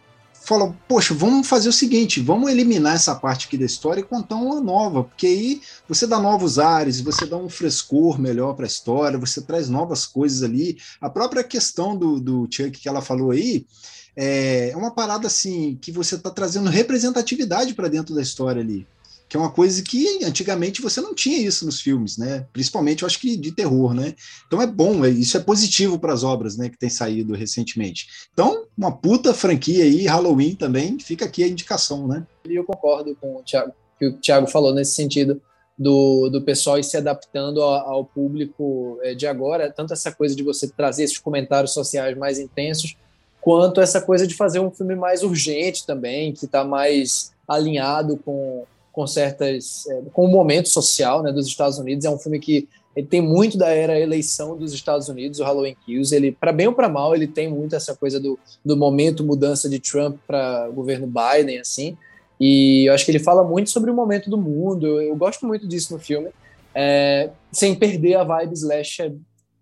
[0.47, 4.37] falam, poxa, vamos fazer o seguinte, vamos eliminar essa parte aqui da história e contar
[4.37, 8.69] uma nova, porque aí você dá novos ares, você dá um frescor melhor para a
[8.69, 10.79] história, você traz novas coisas ali.
[11.01, 13.67] A própria questão do, do Chuck que ela falou aí,
[14.15, 18.87] é uma parada assim que você está trazendo representatividade para dentro da história ali
[19.29, 22.47] que é uma coisa que antigamente você não tinha isso nos filmes, né?
[22.53, 24.15] Principalmente, eu acho que de terror, né?
[24.47, 28.07] Então é bom, é, isso é positivo para as obras, né, que tem saído recentemente.
[28.33, 32.25] Então, uma puta franquia aí, Halloween também, fica aqui a indicação, né?
[32.49, 35.41] E eu concordo com o Thiago, que o Thiago falou nesse sentido
[35.77, 40.37] do, do pessoal ir se adaptando ao, ao público é, de agora, tanto essa coisa
[40.37, 42.97] de você trazer esses comentários sociais mais intensos,
[43.41, 48.65] quanto essa coisa de fazer um filme mais urgente também, que está mais alinhado com
[48.97, 52.07] com certas é, com o momento social né, dos Estados Unidos.
[52.07, 52.67] É um filme que
[52.97, 56.17] ele tem muito da era eleição dos Estados Unidos, o Halloween Kills.
[56.17, 59.69] Ele, para bem ou para mal, ele tem muito essa coisa do, do momento mudança
[59.69, 61.95] de Trump para governo Biden, assim.
[62.41, 64.87] E eu acho que ele fala muito sobre o momento do mundo.
[64.87, 66.31] Eu, eu gosto muito disso no filme,
[66.75, 69.13] é, sem perder a vibe slasher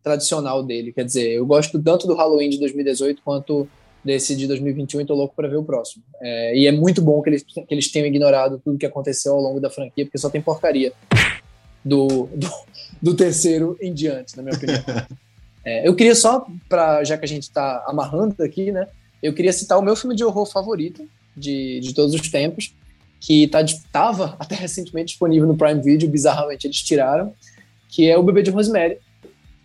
[0.00, 0.92] tradicional dele.
[0.92, 3.66] Quer dizer, eu gosto tanto do Halloween de 2018 quanto
[4.04, 6.04] desse de 2021 e tô louco para ver o próximo.
[6.20, 9.40] É, e é muito bom que eles, que eles tenham ignorado tudo que aconteceu ao
[9.40, 10.92] longo da franquia, porque só tem porcaria
[11.84, 12.50] do, do,
[13.00, 14.82] do terceiro em diante, na minha opinião.
[15.66, 18.86] É, eu queria só, pra, já que a gente está amarrando aqui, né?
[19.22, 22.74] Eu queria citar o meu filme de horror favorito de, de todos os tempos,
[23.18, 27.32] que estava tá, até recentemente disponível no Prime Video, bizarramente eles tiraram,
[27.88, 28.98] que é O Bebê de Rosemary,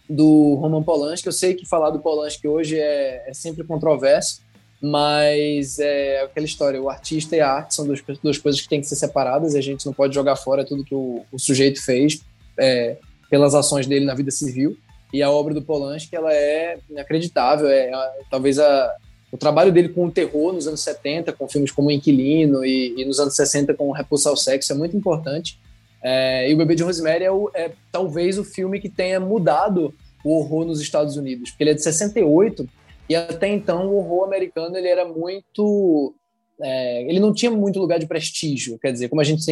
[0.10, 1.28] do Roman Polanski.
[1.28, 4.42] Eu sei que falar do Polanski hoje é, é sempre controverso,
[4.82, 8.82] mas é aquela história, o artista e a arte são duas, duas coisas que têm
[8.82, 11.84] que ser separadas e a gente não pode jogar fora tudo que o, o sujeito
[11.84, 12.22] fez
[12.58, 12.98] é,
[13.30, 14.76] pelas ações dele na vida civil.
[15.14, 18.96] E a obra do Polanski, ela é inacreditável, é, é talvez a,
[19.32, 23.06] o trabalho dele com o terror nos anos 70, com filmes como Inquilino e, e
[23.06, 25.60] nos anos 60 com Repulsa ao Sexo é muito importante.
[26.02, 29.94] É, e o Bebê de Rosemary é, o, é, talvez o filme que tenha mudado
[30.24, 32.68] o horror nos Estados Unidos, porque ele é de 68
[33.10, 36.14] e até então o horror americano ele era muito
[36.62, 39.46] é, ele não tinha muito lugar de prestígio, quer dizer, como a gente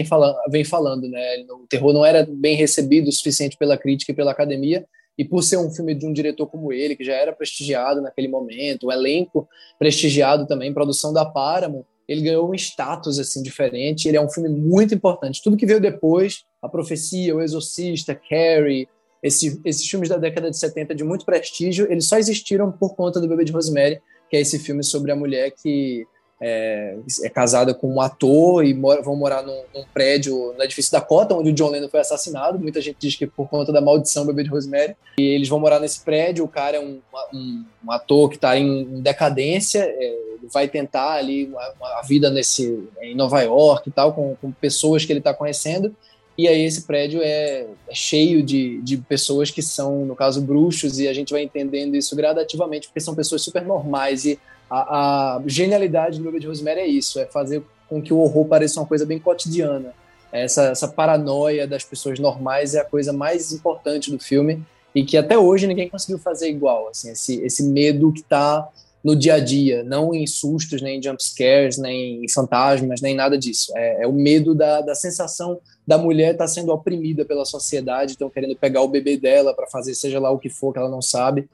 [0.50, 1.46] vem falando, né?
[1.50, 4.86] O terror não era bem recebido o suficiente pela crítica e pela academia,
[5.18, 8.28] e por ser um filme de um diretor como ele, que já era prestigiado naquele
[8.28, 9.48] momento, o elenco
[9.80, 14.08] prestigiado também, produção da Paramount, ele ganhou um status assim diferente.
[14.08, 15.42] Ele é um filme muito importante.
[15.44, 18.88] Tudo que veio depois, A Profecia, O Exorcista, Carrie,
[19.22, 23.20] esse, esses filmes da década de 70 de muito prestígio, eles só existiram por conta
[23.20, 24.00] do Bebê de Rosemary,
[24.30, 26.06] que é esse filme sobre a mulher que
[26.40, 30.92] é, é casada com um ator e mora, vão morar num, num, prédio no edifício
[30.92, 32.60] da Cota, onde o John Lennon foi assassinado.
[32.60, 34.96] Muita gente diz que por conta da maldição do Bebê de Rosemary.
[35.18, 36.46] E eles vão morar nesse prédio.
[36.46, 37.00] O cara é um,
[37.34, 39.80] um, um ator que está em decadência.
[39.80, 41.52] É, vai tentar ali
[42.00, 45.96] a, vida nesse em Nova York e tal, com, com pessoas que ele está conhecendo.
[46.38, 51.00] E aí esse prédio é, é, cheio de, de pessoas que são, no caso, bruxos,
[51.00, 54.24] e a gente vai entendendo isso gradativamente, porque são pessoas super normais.
[54.24, 58.20] E a, a genialidade do Bebê de Rosemary é isso, é fazer com que o
[58.20, 59.94] horror pareça uma coisa bem cotidiana.
[60.32, 64.62] Essa, essa paranoia das pessoas normais é a coisa mais importante do filme
[64.94, 66.90] e que até hoje ninguém conseguiu fazer igual.
[66.90, 68.68] Assim, esse, esse medo que está
[69.04, 73.16] no dia a dia, não em sustos, nem em jump scares, nem em fantasmas, nem
[73.16, 73.72] nada disso.
[73.76, 78.14] É, é o medo da, da sensação da mulher estar tá sendo oprimida pela sociedade,
[78.14, 80.90] estão querendo pegar o bebê dela para fazer seja lá o que for que ela
[80.90, 81.48] não sabe.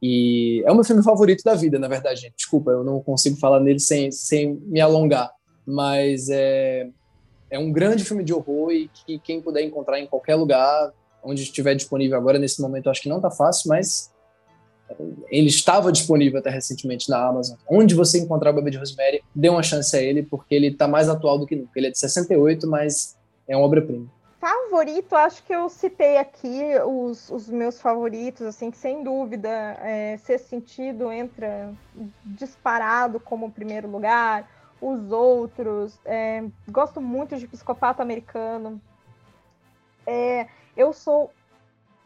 [0.00, 2.34] E é o meu filme favorito da vida, na verdade, gente.
[2.36, 5.32] Desculpa, eu não consigo falar nele sem, sem me alongar.
[5.66, 6.88] Mas é,
[7.50, 10.92] é um grande filme de horror e que quem puder encontrar em qualquer lugar,
[11.22, 14.12] onde estiver disponível agora, nesse momento, acho que não está fácil, mas
[15.28, 17.56] ele estava disponível até recentemente na Amazon.
[17.68, 20.86] Onde você encontrar o Bebê de Rosemary, dê uma chance a ele, porque ele está
[20.86, 21.72] mais atual do que nunca.
[21.76, 23.16] Ele é de 68, mas
[23.48, 24.06] é uma obra-prima.
[24.40, 30.18] Favorito, acho que eu citei aqui os, os meus favoritos, assim, que sem dúvida, é,
[30.18, 31.72] Ser Sentido entra
[32.24, 34.50] disparado como primeiro lugar.
[34.82, 38.78] Os outros, é, gosto muito de Psicopata Americano.
[40.06, 40.46] É,
[40.76, 41.30] eu sou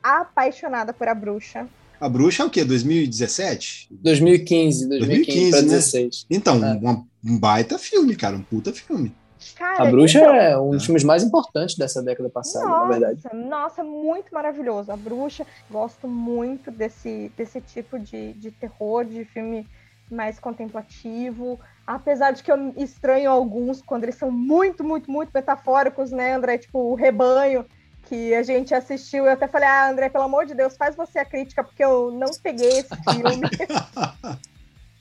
[0.00, 1.68] apaixonada por A Bruxa.
[2.00, 2.64] A Bruxa é o quê?
[2.64, 3.88] 2017?
[3.90, 6.26] 2015, 2015, 2015 para 16.
[6.30, 6.74] Então, é.
[6.74, 9.14] um, um baita filme, cara, um puta filme.
[9.56, 12.90] Cara, a Bruxa então, é um dos filmes mais importantes dessa década passada, nossa, na
[12.90, 13.48] verdade.
[13.48, 14.92] Nossa, muito maravilhoso.
[14.92, 19.66] A Bruxa, gosto muito desse, desse tipo de, de terror, de filme
[20.10, 21.58] mais contemplativo.
[21.86, 26.58] Apesar de que eu estranho alguns quando eles são muito, muito, muito metafóricos, né, André?
[26.58, 27.64] Tipo, o rebanho
[28.08, 29.26] que a gente assistiu.
[29.26, 32.10] Eu até falei, ah, André, pelo amor de Deus, faz você a crítica, porque eu
[32.10, 33.48] não peguei esse filme.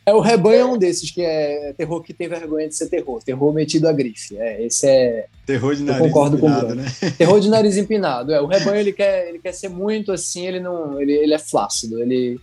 [0.05, 3.21] É, o rebanho é um desses, que é terror que tem vergonha de ser terror.
[3.23, 4.37] Terror metido a grife.
[4.37, 5.27] É, esse é.
[5.45, 6.85] Terror de nariz concordo empinado, com né?
[7.17, 8.33] Terror de nariz empinado.
[8.33, 10.99] É, o rebanho ele quer, ele quer ser muito assim, ele não.
[11.01, 12.01] Ele, ele é flácido.
[12.01, 12.39] Ele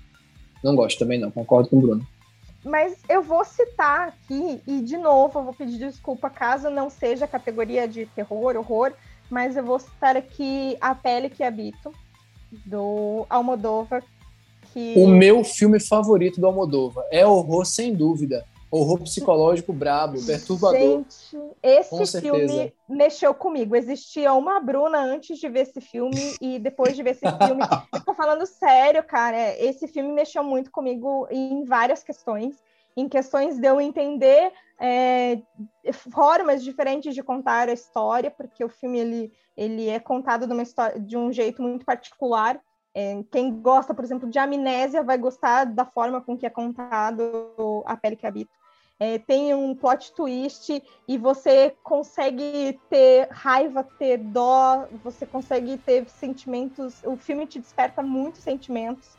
[0.63, 1.31] não gosta também, não.
[1.31, 2.07] Concordo com o Bruno.
[2.65, 7.27] Mas eu vou citar aqui, e de novo, eu vou pedir desculpa caso não seja
[7.27, 8.93] categoria de terror, horror,
[9.35, 11.93] mas eu vou citar aqui A Pele que Habito,
[12.65, 14.05] do Almodóvar,
[14.73, 14.95] que...
[14.97, 18.47] O meu filme favorito do Almodóvar é horror, sem dúvida.
[18.71, 20.79] Horror psicológico brabo, perturbador.
[20.79, 23.75] Gente, esse filme mexeu comigo.
[23.75, 27.63] Existia uma Bruna antes de ver esse filme e depois de ver esse filme.
[27.93, 29.57] Eu tô falando sério, cara.
[29.59, 32.55] Esse filme mexeu muito comigo em várias questões.
[32.97, 35.41] Em questões de eu entender é,
[36.11, 41.01] formas diferentes de contar a história, porque o filme ele, ele é contado de, história,
[41.01, 42.61] de um jeito muito particular.
[42.95, 47.83] É, quem gosta, por exemplo, de amnésia vai gostar da forma com que é contado
[47.87, 48.53] a pele que habita.
[48.99, 56.09] É, tem um plot twist e você consegue ter raiva, ter dó, você consegue ter
[56.09, 57.03] sentimentos.
[57.03, 59.17] O filme te desperta muitos sentimentos.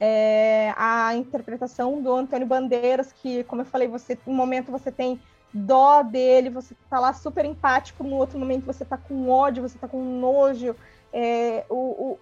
[0.00, 5.20] É, a interpretação do Antônio Bandeiras, que, como eu falei, você, um momento você tem
[5.52, 9.78] dó dele, você tá lá super empático, no outro momento você tá com ódio, você
[9.78, 10.76] tá com nojo.
[11.12, 12.18] É, o,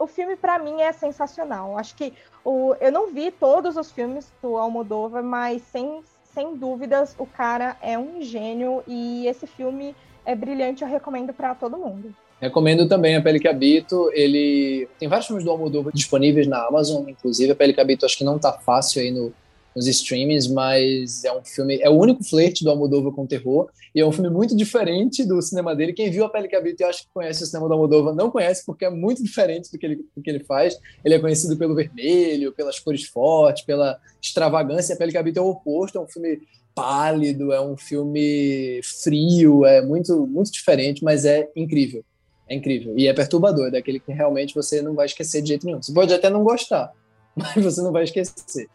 [0.00, 1.76] o filme para mim é sensacional.
[1.78, 7.14] Acho que o, eu não vi todos os filmes do Almodóvar, mas sem, sem dúvidas
[7.18, 9.94] o cara é um gênio e esse filme
[10.24, 10.82] é brilhante.
[10.82, 12.14] Eu recomendo para todo mundo.
[12.40, 14.10] Recomendo também A Pele que Habito.
[14.14, 18.16] Ele tem vários filmes do Almodóvar disponíveis na Amazon, inclusive A Pele que Habito acho
[18.16, 19.32] que não tá fácil aí no,
[19.74, 24.00] nos streamings, mas é um filme, é o único flerte do Almodóvar com terror, e
[24.00, 25.92] é um filme muito diferente do cinema dele.
[25.92, 28.30] Quem viu A Pele que Habita e acha que conhece o cinema do Almodóvar não
[28.30, 30.78] conhece, porque é muito diferente do que, ele, do que ele faz.
[31.04, 34.94] Ele é conhecido pelo vermelho, pelas cores fortes, pela extravagância.
[34.94, 36.40] A Pele que Habita é o oposto, é um filme
[36.74, 42.04] pálido, é um filme frio, é muito, muito diferente, mas é incrível.
[42.50, 42.98] É incrível.
[42.98, 45.80] E é perturbador, é daquele que realmente você não vai esquecer de jeito nenhum.
[45.80, 46.92] Você pode até não gostar,
[47.36, 48.68] mas você não vai esquecer.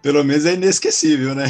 [0.00, 1.44] Pelo menos é inesquecível, né?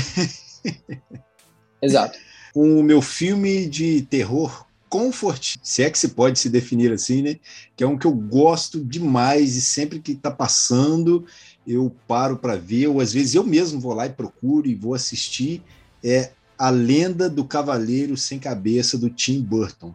[1.80, 2.18] Exato.
[2.54, 7.36] o meu filme de terror comfort, se é que se pode se definir assim, né?
[7.76, 11.24] Que é um que eu gosto demais e sempre que está passando
[11.66, 14.94] eu paro para ver, ou às vezes eu mesmo vou lá e procuro e vou
[14.94, 15.62] assistir.
[16.02, 19.94] É A Lenda do Cavaleiro Sem Cabeça do Tim Burton.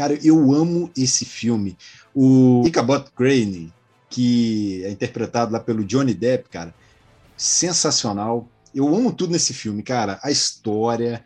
[0.00, 1.76] Cara, eu amo esse filme.
[2.14, 3.70] O Ichabod Crane,
[4.08, 6.74] que é interpretado lá pelo Johnny Depp, cara,
[7.36, 8.48] sensacional.
[8.74, 10.18] Eu amo tudo nesse filme, cara.
[10.22, 11.22] A história,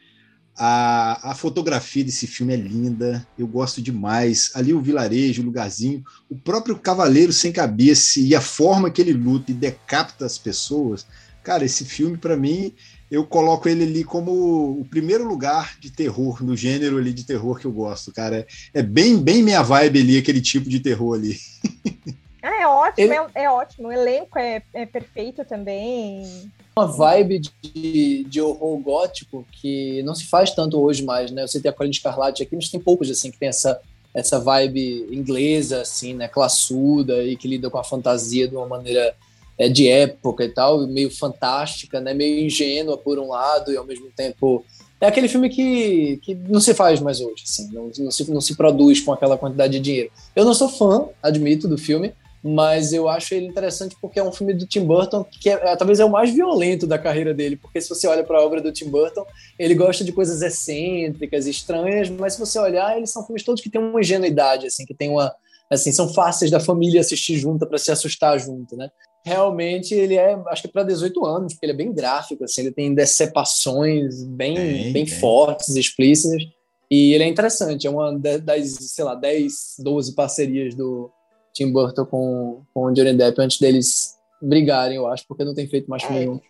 [0.57, 3.25] a, a fotografia desse filme é linda.
[3.39, 4.51] Eu gosto demais.
[4.57, 9.13] Ali o vilarejo, o lugarzinho, o próprio cavaleiro sem cabeça e a forma que ele
[9.13, 11.07] luta e decapita as pessoas.
[11.45, 12.73] Cara, esse filme, para mim,
[13.15, 14.33] eu coloco ele ali como
[14.81, 18.45] o primeiro lugar de terror, no gênero ali de terror que eu gosto, cara.
[18.73, 21.39] É bem, bem minha vibe ali, aquele tipo de terror ali.
[22.43, 23.15] Ah, é ótimo, Ele...
[23.15, 23.89] é, é, ótimo.
[23.89, 26.51] O elenco é, é perfeito também.
[26.77, 31.47] Uma vibe de, de horror gótico que não se faz tanto hoje mais, né?
[31.47, 33.81] Você tem a Colin Escarlate aqui, mas tem poucos, assim, que tem essa,
[34.13, 36.27] essa vibe inglesa, assim, né?
[36.27, 39.15] Classuda e que lida com a fantasia de uma maneira
[39.59, 42.15] é, de época e tal, meio fantástica, né?
[42.15, 44.65] Meio ingênua por um lado e ao mesmo tempo
[45.01, 48.41] é aquele filme que, que não se faz mais hoje, assim, não, não, se, não
[48.41, 50.11] se produz com aquela quantidade de dinheiro.
[50.35, 54.33] Eu não sou fã, admito, do filme, mas eu acho ele interessante porque é um
[54.33, 57.57] filme do Tim Burton que é, é talvez é o mais violento da carreira dele,
[57.57, 59.27] porque se você olha para a obra do Tim Burton,
[59.59, 63.71] ele gosta de coisas excêntricas, estranhas, mas se você olhar, eles são filmes todos que
[63.71, 65.35] têm uma ingenuidade, assim, que tem uma
[65.75, 68.91] assim, são fáceis da família assistir junto para se assustar junto, né?
[69.25, 72.63] Realmente ele é, acho que é para 18 anos, porque ele é bem gráfico, assim,
[72.63, 76.43] ele tem decepações bem, bem, bem fortes, explícitas,
[76.91, 81.11] e ele é interessante, é uma das, sei lá, 10, 12 parcerias do
[81.53, 85.67] Tim Burton com, com o Johnny Depp antes deles brigarem, eu acho, porque não tem
[85.67, 86.25] feito mais filme é.
[86.25, 86.45] junto.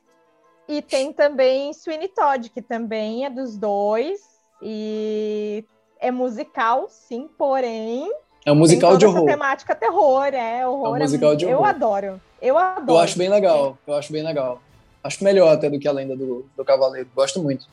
[0.67, 4.21] E tem também Sweeney Todd, que também é dos dois,
[4.63, 5.65] e
[6.01, 8.11] é musical, sim, porém
[8.45, 9.25] é um musical de horror.
[9.25, 10.97] temática terror, é horror.
[10.97, 11.59] É um musical é, de horror.
[11.59, 12.21] Eu adoro.
[12.43, 12.91] Eu adoro.
[12.91, 13.79] Eu acho bem legal.
[13.87, 14.61] Eu acho bem legal.
[15.03, 17.09] Acho melhor até do que a lenda do, do Cavaleiro.
[17.15, 17.67] Gosto muito.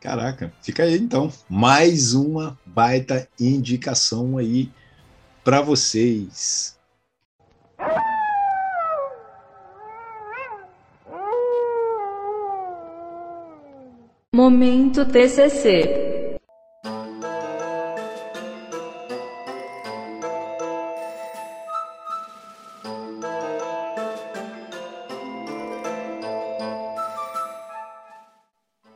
[0.00, 1.32] Caraca, fica aí então.
[1.48, 4.70] Mais uma baita indicação aí
[5.42, 6.78] para vocês.
[14.32, 16.03] Momento TCC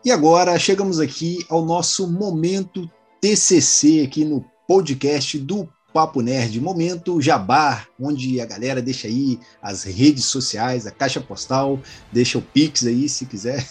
[0.09, 2.91] E agora chegamos aqui ao nosso momento
[3.21, 9.85] TCC aqui no podcast do Papo Nerd, momento Jabá, onde a galera deixa aí as
[9.85, 11.79] redes sociais, a caixa postal,
[12.11, 13.63] deixa o Pix aí se quiser.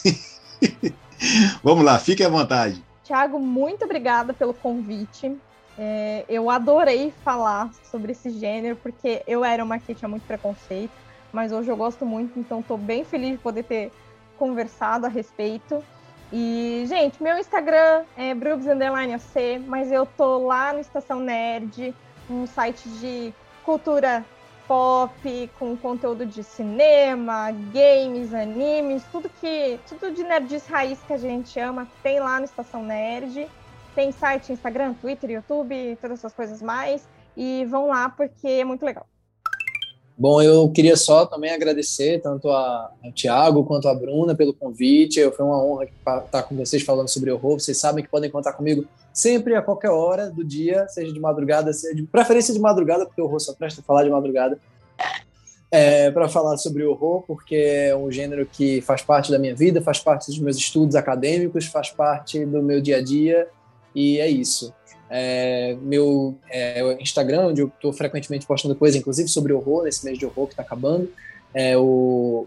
[1.63, 2.83] Vamos lá, fique à vontade.
[3.03, 5.35] Tiago, muito obrigada pelo convite.
[5.75, 10.93] É, eu adorei falar sobre esse gênero, porque eu era uma que tinha muito preconceito,
[11.33, 13.91] mas hoje eu gosto muito, então estou bem feliz de poder ter
[14.37, 15.83] conversado a respeito.
[16.31, 21.95] E, gente, meu Instagram é brubs__ac, mas eu tô lá no Estação Nerd,
[22.29, 23.33] um site de
[23.63, 24.25] cultura
[24.67, 29.79] pop, com conteúdo de cinema, games, animes, tudo que.
[29.87, 33.47] Tudo de nerdice raiz que a gente ama, tem lá no Estação Nerd.
[33.95, 37.07] Tem site, Instagram, Twitter, YouTube, todas essas coisas mais.
[37.35, 39.07] E vão lá porque é muito legal.
[40.19, 45.21] Bom, eu queria só também agradecer tanto a, ao Tiago quanto a Bruna pelo convite.
[45.31, 45.85] Foi uma honra
[46.25, 47.59] estar com vocês falando sobre horror.
[47.59, 48.83] Vocês sabem que podem contar comigo
[49.13, 53.21] sempre, a qualquer hora do dia, seja de madrugada, seja de preferência de madrugada, porque
[53.21, 54.57] o horror só presta a falar de madrugada.
[55.69, 59.81] É, para falar sobre horror, porque é um gênero que faz parte da minha vida,
[59.81, 63.47] faz parte dos meus estudos acadêmicos, faz parte do meu dia a dia,
[63.93, 64.73] e é isso
[65.09, 70.17] é, meu é, Instagram, onde eu estou frequentemente postando coisa, inclusive sobre horror, nesse mês
[70.17, 71.09] de horror que está acabando,
[71.53, 72.45] é o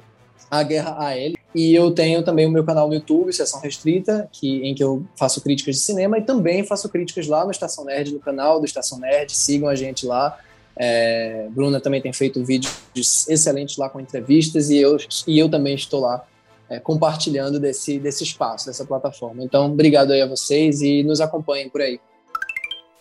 [0.50, 1.32] A Guerra AL.
[1.54, 5.04] E eu tenho também o meu canal no YouTube, Sessão Restrita, que, em que eu
[5.16, 8.66] faço críticas de cinema e também faço críticas lá no Estação Nerd, no canal do
[8.66, 9.34] Estação Nerd.
[9.34, 10.38] Sigam a gente lá.
[10.76, 14.96] É, Bruna também tem feito vídeos excelentes lá com entrevistas e eu,
[15.26, 16.24] e eu também estou lá
[16.68, 19.42] é, compartilhando desse, desse espaço, dessa plataforma.
[19.42, 21.98] Então, obrigado aí a vocês e nos acompanhem por aí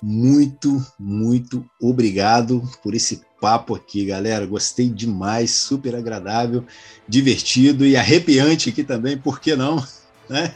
[0.01, 4.45] muito, muito obrigado por esse papo aqui, galera.
[4.45, 6.65] Gostei demais, super agradável,
[7.07, 9.83] divertido e arrepiante aqui também, por que não?
[10.29, 10.53] Né?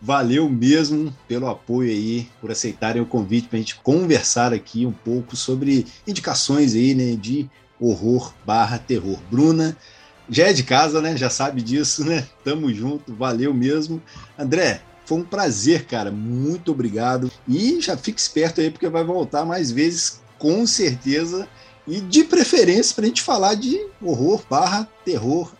[0.00, 4.92] Valeu mesmo pelo apoio aí, por aceitarem o convite para a gente conversar aqui um
[4.92, 7.46] pouco sobre indicações aí, né, de
[7.78, 9.18] horror barra terror.
[9.30, 9.76] Bruna,
[10.28, 11.16] já é de casa, né?
[11.16, 12.26] Já sabe disso, né?
[12.42, 14.02] Tamo junto, valeu mesmo.
[14.38, 16.10] André, foi um prazer, cara.
[16.10, 17.30] Muito obrigado.
[17.46, 21.48] E já fique esperto aí, porque vai voltar mais vezes, com certeza.
[21.86, 25.52] E de preferência para a gente falar de horror barra terror.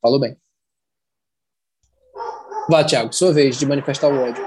[0.03, 0.35] Falou bem.
[2.69, 4.45] Vá, Thiago, sua vez de manifestar o ódio.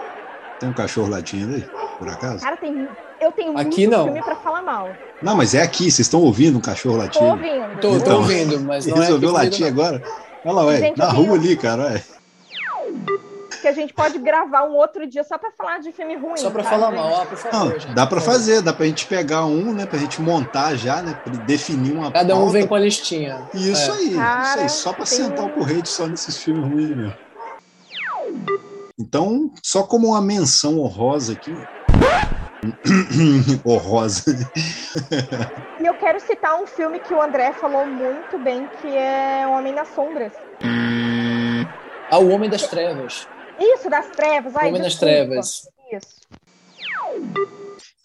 [0.60, 1.62] Tem um cachorro latindo aí,
[1.98, 2.42] por acaso?
[2.42, 2.86] Cara, tem,
[3.22, 4.04] eu tenho Aqui muito não.
[4.04, 4.94] filme pra falar mal.
[5.22, 7.24] Não, mas é aqui, vocês estão ouvindo um cachorro Tô latindo?
[7.30, 7.80] ouvindo.
[7.80, 9.68] Tô, tô Então, ouvindo, mas não é Resolveu comigo, latir não.
[9.68, 10.02] agora?
[10.44, 12.04] Olha lá, ué, Gente, na eu tenho- rua ali, cara, ué.
[13.66, 16.36] Que a gente pode gravar um outro dia só pra falar de filme ruim.
[16.36, 17.00] Só pra tá, falar gente?
[17.00, 17.58] mal, ah, por favor.
[17.58, 18.20] Não, gente, dá favor.
[18.20, 22.12] fazer, dá pra gente pegar um, né, pra gente montar já, né, pra definir uma
[22.12, 22.52] Cada um pauta.
[22.52, 23.42] vem com a listinha.
[23.52, 23.94] Isso É.
[23.96, 26.96] aí, isso Cara, aí, só pra tem sentar um- o correio só nesses filmes ruins,
[26.96, 27.12] meu.
[28.96, 31.52] Então, só como uma menção honrosa aqui.
[33.66, 34.48] honrosa.
[35.80, 39.58] E eu quero citar um filme que o André falou muito bem, que é O
[39.58, 40.32] Homem das Sombras.
[42.12, 43.26] Ah, o Homem das Trevas.
[43.58, 44.54] Isso, das trevas.
[44.56, 45.14] Ai, Homem das desculpa.
[45.14, 45.62] Trevas.
[45.92, 46.16] Isso.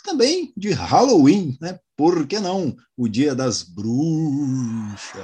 [0.04, 1.80] Também de Halloween, né?
[1.96, 2.76] Por que não?
[2.98, 5.22] O Dia das Bruxas.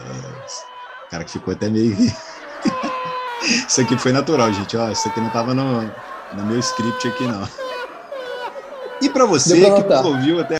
[1.09, 1.95] Cara, que ficou até meio.
[3.67, 4.75] Isso aqui foi natural, gente.
[4.75, 5.83] Ó, isso aqui não tava no,
[6.33, 7.47] no meu script aqui, não.
[9.01, 10.59] E para você que nos ouviu até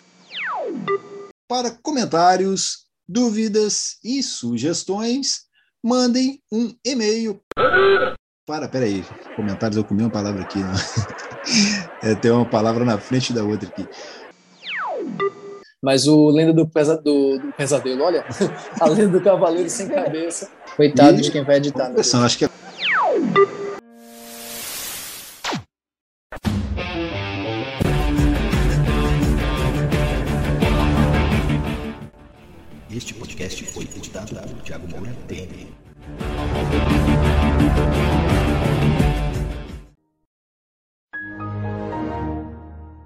[1.48, 5.40] para comentários, dúvidas e sugestões,
[5.82, 7.40] mandem um e-mail
[8.48, 9.04] para, peraí,
[9.36, 10.72] comentários eu comi uma palavra aqui, não.
[12.02, 13.86] É, tem uma palavra na frente da outra aqui.
[15.82, 18.24] Mas o Lenda do, Pesa- do- do Pesadelo, olha.
[18.80, 20.50] A Lenda do Cavaleiro Sem Cabeça.
[20.76, 21.84] Coitado E- de quem vai editar.
[21.84, 21.90] Deus.
[21.92, 22.48] Impressão, acho que é
[32.90, 35.68] Este podcast foi editado por Thiago Moura Temer.